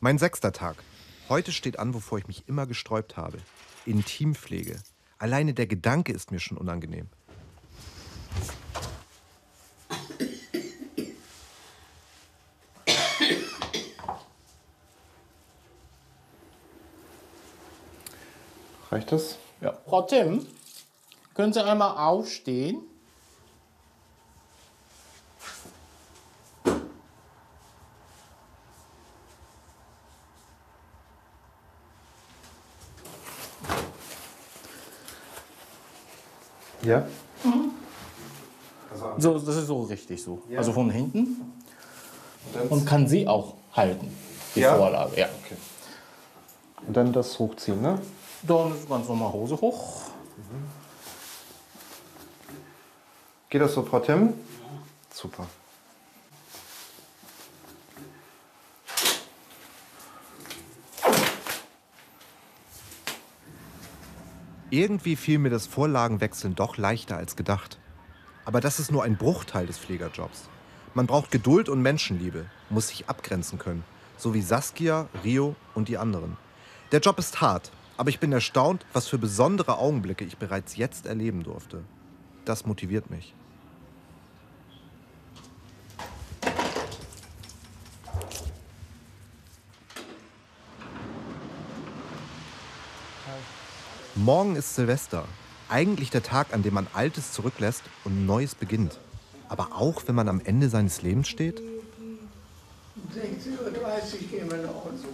Mein 0.00 0.18
sechster 0.18 0.52
Tag. 0.52 0.76
Heute 1.30 1.52
steht 1.52 1.78
an, 1.78 1.94
wovor 1.94 2.18
ich 2.18 2.26
mich 2.26 2.46
immer 2.48 2.66
gesträubt 2.66 3.16
habe. 3.16 3.38
Intimpflege. 3.86 4.76
Alleine 5.16 5.54
der 5.54 5.66
Gedanke 5.66 6.12
ist 6.12 6.30
mir 6.30 6.38
schon 6.38 6.58
unangenehm. 6.58 7.08
Reicht 18.94 19.10
das? 19.10 19.38
Ja. 19.60 19.74
Frau 19.88 20.02
Tim, 20.02 20.46
können 21.34 21.52
Sie 21.52 21.60
einmal 21.64 21.96
aufstehen? 21.98 22.80
Ja. 36.82 37.04
So, 39.18 39.38
das 39.40 39.56
ist 39.56 39.66
so 39.66 39.82
richtig 39.82 40.22
so. 40.22 40.40
Ja. 40.48 40.58
Also 40.58 40.72
von 40.72 40.88
hinten. 40.90 41.52
Und 42.68 42.86
kann 42.86 43.08
sie 43.08 43.26
auch 43.26 43.54
halten, 43.72 44.16
die 44.54 44.60
Ja? 44.60 44.76
Vorlage. 44.76 45.18
Ja. 45.18 45.26
Okay. 45.44 45.56
Und 46.86 46.96
dann 46.96 47.12
das 47.12 47.36
hochziehen, 47.40 47.82
ne? 47.82 48.00
Dann 48.46 48.72
ganz 48.88 49.08
normal 49.08 49.32
Hose 49.32 49.58
hoch. 49.60 50.02
Geht 53.48 53.62
das 53.62 53.72
so, 53.72 53.82
Frau 53.82 54.00
Tim? 54.00 54.34
Super. 55.12 55.46
Irgendwie 64.70 65.14
fiel 65.14 65.38
mir 65.38 65.50
das 65.50 65.68
Vorlagenwechseln 65.68 66.56
doch 66.56 66.76
leichter 66.76 67.16
als 67.16 67.36
gedacht. 67.36 67.78
Aber 68.44 68.60
das 68.60 68.80
ist 68.80 68.90
nur 68.90 69.04
ein 69.04 69.16
Bruchteil 69.16 69.66
des 69.66 69.78
Pflegerjobs. 69.78 70.48
Man 70.94 71.06
braucht 71.06 71.30
Geduld 71.30 71.68
und 71.68 71.80
Menschenliebe, 71.80 72.46
muss 72.70 72.88
sich 72.88 73.08
abgrenzen 73.08 73.58
können. 73.58 73.84
So 74.18 74.34
wie 74.34 74.42
Saskia, 74.42 75.08
Rio 75.22 75.54
und 75.74 75.88
die 75.88 75.96
anderen. 75.96 76.36
Der 76.92 77.00
Job 77.00 77.18
ist 77.18 77.40
hart, 77.40 77.70
aber 77.96 78.10
ich 78.10 78.20
bin 78.20 78.32
erstaunt, 78.32 78.84
was 78.92 79.08
für 79.08 79.18
besondere 79.18 79.78
Augenblicke 79.78 80.24
ich 80.24 80.36
bereits 80.36 80.76
jetzt 80.76 81.06
erleben 81.06 81.42
durfte. 81.44 81.82
Das 82.44 82.66
motiviert 82.66 83.10
mich. 83.10 83.34
Morgen 94.16 94.56
ist 94.56 94.74
Silvester. 94.74 95.24
Eigentlich 95.68 96.10
der 96.10 96.22
Tag, 96.22 96.54
an 96.54 96.62
dem 96.62 96.74
man 96.74 96.86
Altes 96.92 97.32
zurücklässt 97.32 97.82
und 98.04 98.26
Neues 98.26 98.54
beginnt. 98.54 98.98
Aber 99.48 99.74
auch 99.74 100.02
wenn 100.06 100.14
man 100.14 100.28
am 100.28 100.40
Ende 100.44 100.68
seines 100.68 101.02
Lebens 101.02 101.28
steht? 101.28 101.60
16.30 103.12 103.50
Uhr 103.50 103.74
gehen 104.30 104.50
wir 104.50 104.58
nach 104.58 104.74
Hause. 104.74 105.04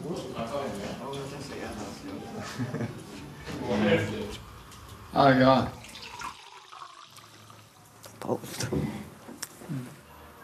Ah 5.13 5.33
ja. 5.33 5.67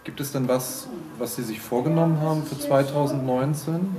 Gibt 0.05 0.21
es 0.21 0.33
denn 0.33 0.49
was, 0.49 0.89
was 1.19 1.37
Sie 1.37 1.43
sich 1.43 1.61
vorgenommen 1.61 2.21
haben 2.21 2.45
für 2.45 2.59
2019? 2.59 3.97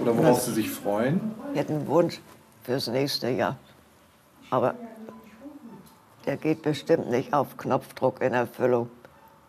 Oder 0.00 0.16
worauf 0.16 0.36
Was? 0.38 0.46
Sie 0.46 0.52
sich 0.52 0.70
freuen? 0.70 1.32
Ich 1.52 1.58
hätte 1.60 1.74
einen 1.74 1.86
Wunsch 1.86 2.20
fürs 2.62 2.86
nächste 2.86 3.28
Jahr. 3.30 3.56
Aber 4.50 4.74
der 6.26 6.36
geht 6.36 6.62
bestimmt 6.62 7.10
nicht 7.10 7.32
auf 7.34 7.56
Knopfdruck 7.56 8.22
in 8.22 8.32
Erfüllung. 8.32 8.90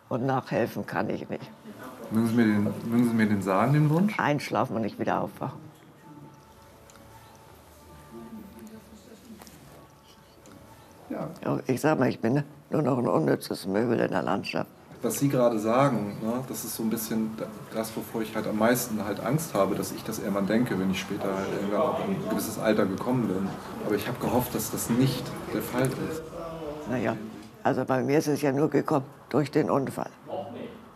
Und 0.08 0.26
nachhelfen 0.26 0.86
kann 0.86 1.08
ich 1.08 1.28
nicht. 1.30 1.50
Mögen 2.10 2.28
Sie 2.28 2.34
mir 2.34 2.44
den, 2.44 2.64
mögen 2.64 3.08
Sie 3.08 3.14
mir 3.14 3.26
den 3.26 3.40
sagen, 3.40 3.72
den 3.72 3.88
Wunsch? 3.88 4.18
Einschlafen 4.18 4.76
und 4.76 4.82
nicht 4.82 4.98
wieder 4.98 5.22
aufwachen. 5.22 5.58
Ich 11.66 11.80
sag 11.80 11.98
mal, 11.98 12.08
ich 12.08 12.20
bin 12.20 12.44
nur 12.70 12.82
noch 12.82 12.98
ein 12.98 13.06
unnützes 13.06 13.66
Möbel 13.66 13.98
in 14.00 14.10
der 14.10 14.22
Landschaft. 14.22 14.70
Was 15.02 15.18
Sie 15.18 15.28
gerade 15.28 15.58
sagen, 15.58 16.16
ne, 16.22 16.44
das 16.48 16.64
ist 16.64 16.76
so 16.76 16.84
ein 16.84 16.90
bisschen 16.90 17.32
das, 17.74 17.96
wovor 17.96 18.22
ich 18.22 18.36
halt 18.36 18.46
am 18.46 18.58
meisten 18.58 19.04
halt 19.04 19.18
Angst 19.18 19.52
habe, 19.52 19.74
dass 19.74 19.90
ich 19.90 20.04
das 20.04 20.20
irgendwann 20.20 20.46
denke, 20.46 20.78
wenn 20.78 20.92
ich 20.92 21.00
später 21.00 21.34
halt 21.34 21.48
irgendwann 21.60 21.80
auf 21.80 22.00
ein 22.04 22.16
gewisses 22.30 22.58
Alter 22.60 22.86
gekommen 22.86 23.26
bin. 23.26 23.48
Aber 23.84 23.96
ich 23.96 24.06
habe 24.06 24.18
gehofft, 24.20 24.54
dass 24.54 24.70
das 24.70 24.90
nicht 24.90 25.24
der 25.52 25.62
Fall 25.62 25.86
ist. 25.86 26.22
Naja, 26.88 27.16
also 27.64 27.84
bei 27.84 28.02
mir 28.04 28.18
ist 28.18 28.28
es 28.28 28.42
ja 28.42 28.52
nur 28.52 28.70
gekommen 28.70 29.06
durch 29.28 29.50
den 29.50 29.70
Unfall. 29.70 30.10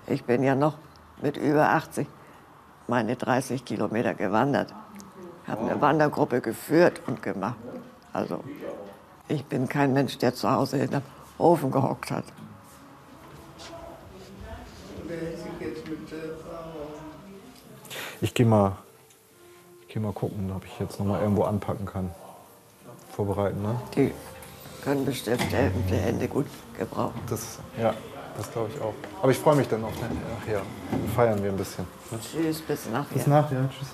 Ich 0.07 0.23
bin 0.25 0.45
ja 0.45 0.55
noch 0.55 0.79
mit 1.21 1.37
über 1.37 1.71
80 1.71 2.07
meine 2.89 3.17
30 3.17 3.65
Kilometer 3.65 4.15
gewandert. 4.15 4.73
Habe 5.47 5.63
eine 5.63 5.81
Wandergruppe 5.81 6.41
geführt 6.41 7.03
und 7.07 7.23
gemacht. 7.23 7.57
Also, 8.13 8.43
ich 9.29 9.45
bin 9.45 9.69
kein 9.69 9.93
Mensch, 9.93 10.19
der 10.19 10.35
zu 10.35 10.51
Hause 10.51 10.79
in 10.79 10.91
dem 10.91 11.03
Ofen 11.39 11.71
gehockt 11.71 12.11
hat. 12.11 12.25
Ich 18.21 18.33
gehe 18.35 18.47
mal, 18.47 18.77
ich 19.83 19.89
geh 19.95 20.01
mal 20.01 20.13
gucken, 20.13 20.51
ob 20.55 20.65
ich 20.65 20.79
jetzt 20.79 20.99
noch 20.99 21.07
mal 21.07 21.21
irgendwo 21.21 21.45
anpacken 21.45 21.87
kann. 21.87 22.11
Vorbereiten, 23.15 23.63
ne? 23.63 23.81
Die 23.95 24.13
können 24.83 25.05
bestimmt 25.05 25.53
helfende 25.53 25.97
Hände 25.97 26.29
gut 26.29 26.47
gebrauchen. 26.79 27.21
Das, 27.29 27.59
ja, 27.81 27.95
das 28.37 28.51
glaube 28.53 28.71
ich 28.75 28.81
auch. 28.81 28.95
Aber 29.23 29.31
ich 29.31 29.39
freue 29.39 29.57
mich 29.57 29.69
dann 29.69 29.85
auf 29.85 29.93
nachher. 30.01 30.63
Dann 30.91 31.09
feiern 31.15 31.43
wir 31.43 31.51
ein 31.51 31.57
bisschen. 31.57 31.87
ne? 32.11 32.19
Tschüss, 32.21 32.61
bis 32.61 32.87
nachher. 32.91 33.15
Bis 33.15 33.27
nachher. 33.27 33.69
Tschüss. 33.71 33.89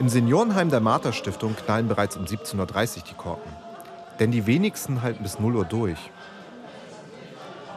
Im 0.00 0.08
Seniorenheim 0.08 0.70
der 0.70 0.78
Martha 0.78 1.12
Stiftung 1.12 1.56
knallen 1.56 1.88
bereits 1.88 2.16
um 2.16 2.24
17.30 2.24 2.98
Uhr 2.98 3.02
die 3.10 3.14
Korken. 3.14 3.52
Denn 4.20 4.30
die 4.30 4.46
wenigsten 4.46 5.02
halten 5.02 5.24
bis 5.24 5.40
0 5.40 5.56
Uhr 5.56 5.64
durch. 5.64 5.98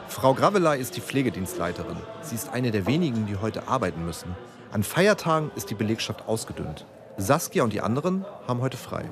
Frau 0.06 0.32
Gravelay 0.32 0.80
ist 0.80 0.94
die 0.96 1.00
Pflegedienstleiterin. 1.00 1.96
Sie 2.20 2.36
ist 2.36 2.52
eine 2.52 2.70
der 2.70 2.86
wenigen, 2.86 3.26
die 3.26 3.38
heute 3.38 3.66
arbeiten 3.66 4.04
müssen. 4.04 4.36
An 4.70 4.84
Feiertagen 4.84 5.50
ist 5.56 5.70
die 5.70 5.74
Belegschaft 5.74 6.28
ausgedünnt. 6.28 6.86
Saskia 7.16 7.64
und 7.64 7.72
die 7.72 7.80
anderen 7.80 8.24
haben 8.46 8.60
heute 8.60 8.76
frei. 8.76 9.04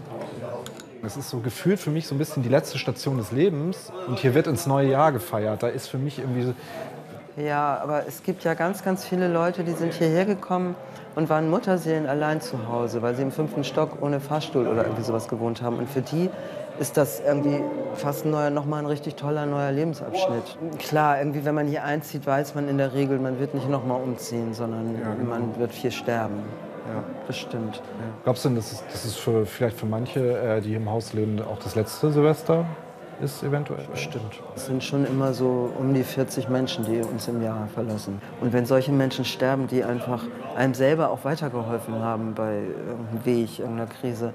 Es 1.02 1.16
ist 1.16 1.30
so 1.30 1.40
gefühlt 1.40 1.80
für 1.80 1.90
mich 1.90 2.06
so 2.06 2.14
ein 2.14 2.18
bisschen 2.18 2.44
die 2.44 2.48
letzte 2.48 2.78
Station 2.78 3.16
des 3.18 3.32
Lebens. 3.32 3.90
Und 4.06 4.20
hier 4.20 4.34
wird 4.34 4.46
ins 4.46 4.66
neue 4.66 4.88
Jahr 4.88 5.10
gefeiert. 5.10 5.64
Da 5.64 5.68
ist 5.68 5.88
für 5.88 5.98
mich 5.98 6.20
irgendwie 6.20 6.54
Ja, 7.36 7.78
aber 7.82 8.06
es 8.06 8.22
gibt 8.22 8.44
ja 8.44 8.54
ganz, 8.54 8.82
ganz 8.82 9.04
viele 9.04 9.28
Leute, 9.28 9.64
die 9.64 9.72
sind 9.72 9.94
hierher 9.94 10.24
gekommen 10.24 10.74
und 11.14 11.28
waren 11.28 11.50
Mutterseelen 11.50 12.06
allein 12.06 12.40
zu 12.40 12.68
Hause, 12.68 13.02
weil 13.02 13.14
sie 13.14 13.22
im 13.22 13.32
fünften 13.32 13.64
Stock 13.64 14.02
ohne 14.02 14.20
Fahrstuhl 14.20 14.66
oder 14.66 14.84
irgendwie 14.84 15.02
sowas 15.02 15.28
gewohnt 15.28 15.62
haben. 15.62 15.78
Und 15.78 15.88
für 15.88 16.02
die 16.02 16.30
ist 16.78 16.96
das 16.96 17.20
irgendwie 17.20 17.62
fast 17.94 18.24
ein 18.24 18.30
neuer, 18.30 18.50
nochmal 18.50 18.80
ein 18.80 18.86
richtig 18.86 19.16
toller 19.16 19.46
neuer 19.46 19.70
Lebensabschnitt. 19.70 20.58
Klar, 20.78 21.18
irgendwie, 21.18 21.44
wenn 21.44 21.54
man 21.54 21.66
hier 21.66 21.84
einzieht, 21.84 22.26
weiß 22.26 22.54
man 22.54 22.68
in 22.68 22.78
der 22.78 22.94
Regel, 22.94 23.18
man 23.18 23.38
wird 23.38 23.54
nicht 23.54 23.68
nochmal 23.68 24.00
umziehen, 24.00 24.54
sondern 24.54 24.96
genau. 24.96 25.28
man 25.28 25.58
wird 25.58 25.72
hier 25.72 25.90
sterben. 25.90 26.42
Ja. 26.88 27.04
Das 27.26 27.36
stimmt. 27.36 27.82
Glaubst 28.24 28.44
du 28.44 28.48
denn, 28.48 28.56
dass 28.56 28.72
es, 28.72 28.84
dass 28.86 29.04
es 29.04 29.16
für, 29.16 29.46
vielleicht 29.46 29.78
für 29.78 29.86
manche, 29.86 30.38
äh, 30.38 30.60
die 30.60 30.74
im 30.74 30.90
Haus 30.90 31.12
leben, 31.12 31.40
auch 31.42 31.58
das 31.58 31.74
letzte 31.74 32.10
Silvester 32.10 32.64
ist 33.22 33.42
eventuell? 33.42 33.86
Stimmt. 33.94 34.40
Es 34.56 34.66
sind 34.66 34.82
schon 34.82 35.04
immer 35.04 35.32
so 35.32 35.70
um 35.78 35.94
die 35.94 36.04
40 36.04 36.48
Menschen, 36.48 36.84
die 36.84 37.00
uns 37.00 37.28
im 37.28 37.42
Jahr 37.42 37.68
verlassen. 37.74 38.20
Und 38.40 38.52
wenn 38.52 38.66
solche 38.66 38.92
Menschen 38.92 39.24
sterben, 39.24 39.66
die 39.66 39.84
einfach 39.84 40.24
einem 40.56 40.74
selber 40.74 41.10
auch 41.10 41.24
weitergeholfen 41.24 41.94
haben 41.94 42.34
bei 42.34 42.62
irgendeinem 42.86 43.24
Weg, 43.24 43.58
irgendeiner 43.58 43.88
Krise, 43.88 44.32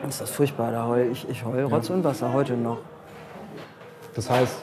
dann 0.00 0.10
ist 0.10 0.20
das 0.20 0.30
furchtbar. 0.30 0.72
Da 0.72 0.86
heul 0.86 1.08
ich, 1.10 1.28
ich 1.28 1.44
heul 1.44 1.64
Rotz 1.64 1.90
und 1.90 2.04
Wasser 2.04 2.32
heute 2.32 2.54
noch. 2.54 2.78
Das 4.14 4.30
heißt, 4.30 4.62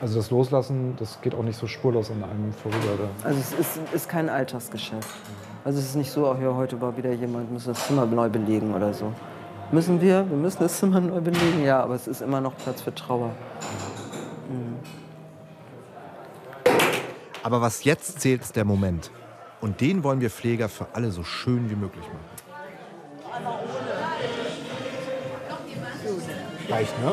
also 0.00 0.16
das 0.16 0.30
Loslassen, 0.30 0.94
das 0.98 1.20
geht 1.20 1.34
auch 1.34 1.42
nicht 1.42 1.58
so 1.58 1.66
spurlos 1.66 2.10
an 2.10 2.22
einem 2.22 2.52
vorüber. 2.52 2.94
Oder? 2.94 3.08
Also 3.24 3.40
es 3.40 3.52
ist, 3.58 3.80
ist 3.92 4.08
kein 4.08 4.28
Alltagsgeschäft. 4.28 5.08
Also 5.64 5.78
es 5.78 5.86
ist 5.86 5.96
nicht 5.96 6.10
so, 6.10 6.28
ach 6.28 6.40
ja, 6.40 6.54
heute 6.54 6.80
war 6.80 6.96
wieder 6.96 7.12
jemand, 7.12 7.50
muss 7.50 7.64
das 7.64 7.86
Zimmer 7.86 8.06
neu 8.06 8.28
belegen 8.28 8.74
oder 8.74 8.92
so. 8.92 9.12
Müssen 9.72 10.00
wir? 10.00 10.28
Wir 10.30 10.36
müssen 10.36 10.60
das 10.60 10.78
Zimmer 10.78 11.00
neu 11.00 11.20
belegen, 11.20 11.64
ja, 11.64 11.82
aber 11.82 11.94
es 11.94 12.06
ist 12.06 12.22
immer 12.22 12.40
noch 12.40 12.56
Platz 12.56 12.82
für 12.82 12.94
Trauer. 12.94 13.30
Mhm. 14.48 14.76
Aber 17.42 17.60
was 17.60 17.84
jetzt 17.84 18.20
zählt, 18.20 18.42
ist 18.42 18.56
der 18.56 18.64
Moment. 18.64 19.10
Und 19.60 19.80
den 19.80 20.04
wollen 20.04 20.20
wir 20.20 20.30
Pfleger 20.30 20.68
für 20.68 20.86
alle 20.92 21.10
so 21.10 21.24
schön 21.24 21.70
wie 21.70 21.76
möglich 21.76 22.04
machen. 22.04 22.36
Reicht, 26.68 27.00
ne? 27.00 27.12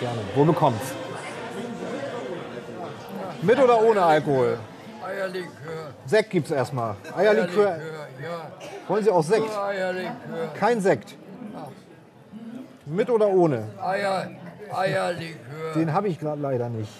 Gerne. 0.00 0.20
Wo 0.34 0.44
bekommt's? 0.44 0.92
Mit 3.42 3.58
oder 3.58 3.82
ohne 3.82 4.02
Alkohol? 4.02 4.58
Eierlikör. 5.04 5.92
Sekt 6.06 6.30
gibt's 6.30 6.50
erstmal. 6.50 6.94
Eierlikör. 7.16 7.78
ja. 8.22 8.50
Wollen 8.86 9.04
Sie 9.04 9.10
auch 9.10 9.24
Sekt? 9.24 9.46
Nur 9.46 9.64
Eierlikör. 9.64 10.14
Kein 10.58 10.80
Sekt. 10.80 11.16
Mit 12.90 13.08
oder 13.08 13.28
ohne? 13.28 13.68
Eier, 13.80 14.30
Eierlikör. 14.72 15.74
Den 15.76 15.92
habe 15.92 16.08
ich 16.08 16.18
gerade 16.18 16.42
leider 16.42 16.68
nicht. 16.68 16.90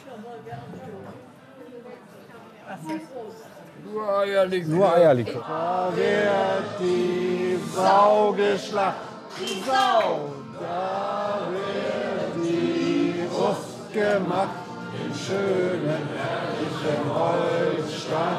Nur 3.92 4.18
Eierlikör. 4.18 4.68
Nur 4.68 4.94
Eierlikör. 4.94 5.42
Da 5.46 5.92
wird 5.96 6.80
die 6.80 7.58
Sau 7.74 8.32
geschlacht. 8.32 8.96
Die 9.40 9.62
Sau, 9.66 10.30
da 10.60 11.40
wird 11.50 12.46
die 12.46 13.24
Brust 13.28 13.92
gemacht. 13.92 14.48
Im 14.92 15.14
schönen, 15.14 16.08
herrlichen 16.16 17.14
Holzstein. 17.14 18.36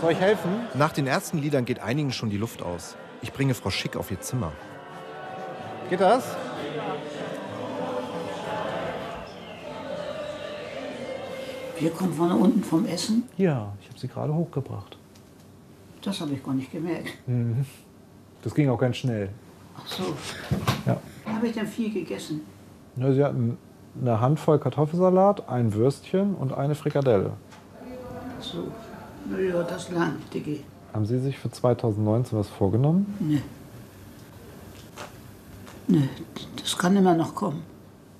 Soll 0.00 0.12
ich 0.12 0.20
helfen? 0.20 0.66
Nach 0.74 0.92
den 0.92 1.06
ersten 1.06 1.38
Liedern 1.38 1.64
geht 1.64 1.80
einigen 1.80 2.12
schon 2.12 2.30
die 2.30 2.36
Luft 2.36 2.62
aus. 2.62 2.96
Ich 3.20 3.32
bringe 3.32 3.54
Frau 3.54 3.70
Schick 3.70 3.96
auf 3.96 4.10
ihr 4.10 4.20
Zimmer. 4.20 4.52
Geht 5.92 6.00
das? 6.00 6.24
Wir 11.78 11.90
kommen 11.90 12.14
von 12.14 12.32
unten 12.32 12.64
vom 12.64 12.86
Essen. 12.86 13.24
Ja, 13.36 13.74
ich 13.78 13.88
habe 13.90 13.98
sie 13.98 14.08
gerade 14.08 14.34
hochgebracht. 14.34 14.96
Das 16.00 16.18
habe 16.22 16.32
ich 16.32 16.42
gar 16.42 16.54
nicht 16.54 16.72
gemerkt. 16.72 17.10
Mhm. 17.26 17.66
Das 18.40 18.54
ging 18.54 18.70
auch 18.70 18.78
ganz 18.78 18.96
schnell. 18.96 19.28
Ach 19.76 19.86
so. 19.86 20.04
Ja. 20.86 20.96
Habe 21.26 21.48
ich 21.48 21.52
denn 21.52 21.66
viel 21.66 21.92
gegessen? 21.92 22.40
Ja, 22.96 23.12
sie 23.12 23.22
hatten 23.22 23.58
eine 24.00 24.18
Handvoll 24.18 24.58
Kartoffelsalat, 24.58 25.46
ein 25.50 25.74
Würstchen 25.74 26.36
und 26.36 26.54
eine 26.54 26.74
Frikadelle. 26.74 27.32
Ach 28.40 28.42
so. 28.42 28.68
Naja, 29.30 29.62
das 29.62 29.90
langt, 29.90 30.32
Diggi. 30.32 30.64
Haben 30.94 31.04
Sie 31.04 31.18
sich 31.18 31.38
für 31.38 31.50
2019 31.50 32.38
was 32.38 32.48
vorgenommen? 32.48 33.14
Nee. 33.20 33.42
Nee, 35.88 36.08
das 36.56 36.78
kann 36.78 36.96
immer 36.96 37.14
noch 37.14 37.34
kommen. 37.34 37.62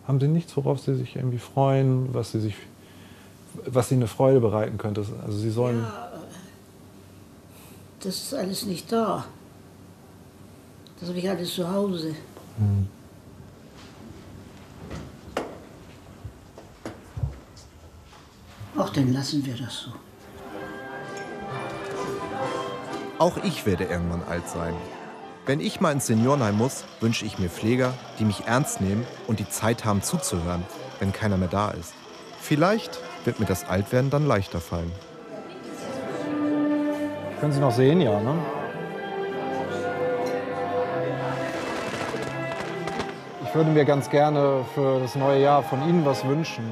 Haben 0.06 0.20
Sie 0.20 0.28
nichts, 0.28 0.56
worauf 0.56 0.80
Sie 0.80 0.94
sich 0.94 1.16
irgendwie 1.16 1.38
freuen, 1.38 2.12
was 2.12 2.32
Sie 2.32 2.40
sich, 2.40 2.56
was 3.66 3.90
Ihnen 3.90 4.02
eine 4.02 4.08
Freude 4.08 4.40
bereiten 4.40 4.78
könnte? 4.78 5.04
Also 5.24 5.38
Sie 5.38 5.50
sollen. 5.50 5.86
Das 8.00 8.16
ist 8.16 8.34
alles 8.34 8.66
nicht 8.66 8.90
da. 8.90 9.24
Das 10.98 11.08
habe 11.08 11.18
ich 11.18 11.30
alles 11.30 11.54
zu 11.54 11.70
Hause. 11.70 12.14
Hm. 12.58 12.88
Ach, 18.76 18.90
dann 18.90 19.12
lassen 19.12 19.44
wir 19.44 19.54
das 19.56 19.80
so. 19.80 19.90
Auch 23.18 23.36
ich 23.44 23.64
werde 23.66 23.84
irgendwann 23.84 24.22
alt 24.24 24.48
sein. 24.48 24.74
Wenn 25.44 25.58
ich 25.58 25.80
mal 25.80 25.90
ins 25.90 26.06
Seniorenheim 26.06 26.56
muss, 26.56 26.84
wünsche 27.00 27.24
ich 27.24 27.40
mir 27.40 27.48
Pfleger, 27.48 27.94
die 28.20 28.24
mich 28.24 28.46
ernst 28.46 28.80
nehmen 28.80 29.04
und 29.26 29.40
die 29.40 29.48
Zeit 29.48 29.84
haben 29.84 30.00
zuzuhören, 30.00 30.62
wenn 31.00 31.12
keiner 31.12 31.36
mehr 31.36 31.48
da 31.48 31.72
ist. 31.72 31.94
Vielleicht 32.40 33.00
wird 33.24 33.40
mir 33.40 33.46
das 33.46 33.68
Altwerden 33.68 34.08
dann 34.08 34.24
leichter 34.24 34.60
fallen. 34.60 34.92
Können 37.40 37.52
Sie 37.52 37.58
noch 37.58 37.72
sehen, 37.72 38.00
ja, 38.00 38.20
ne? 38.20 38.38
Ich 43.44 43.52
würde 43.52 43.70
mir 43.70 43.84
ganz 43.84 44.08
gerne 44.10 44.64
für 44.76 45.00
das 45.00 45.16
neue 45.16 45.42
Jahr 45.42 45.64
von 45.64 45.82
Ihnen 45.88 46.06
was 46.06 46.24
wünschen. 46.24 46.64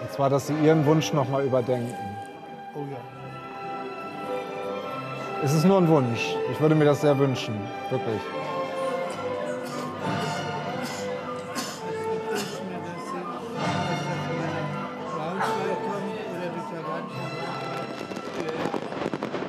Und 0.00 0.12
zwar, 0.12 0.30
dass 0.30 0.46
Sie 0.46 0.54
Ihren 0.62 0.86
Wunsch 0.86 1.12
noch 1.12 1.28
mal 1.28 1.44
überdenken. 1.44 2.11
Es 5.44 5.52
ist 5.52 5.64
nur 5.64 5.78
ein 5.78 5.88
Wunsch. 5.88 6.36
Ich 6.52 6.60
würde 6.60 6.76
mir 6.76 6.84
das 6.84 7.00
sehr 7.00 7.18
wünschen. 7.18 7.54
Wirklich. 7.90 8.20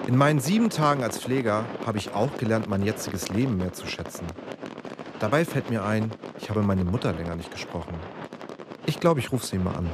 In 0.07 0.17
meinen 0.17 0.39
sieben 0.39 0.71
Tagen 0.71 1.03
als 1.03 1.19
Pfleger 1.19 1.63
habe 1.85 1.99
ich 1.99 2.15
auch 2.15 2.37
gelernt, 2.37 2.67
mein 2.67 2.81
jetziges 2.81 3.29
Leben 3.29 3.57
mehr 3.57 3.73
zu 3.73 3.85
schätzen. 3.85 4.25
Dabei 5.19 5.45
fällt 5.45 5.69
mir 5.69 5.85
ein, 5.85 6.11
ich 6.39 6.49
habe 6.49 6.63
meine 6.63 6.85
Mutter 6.85 7.13
länger 7.13 7.35
nicht 7.35 7.51
gesprochen. 7.51 7.93
Ich 8.87 8.99
glaube, 8.99 9.19
ich 9.19 9.31
rufe 9.31 9.45
sie 9.45 9.59
mal 9.59 9.75
an. 9.75 9.89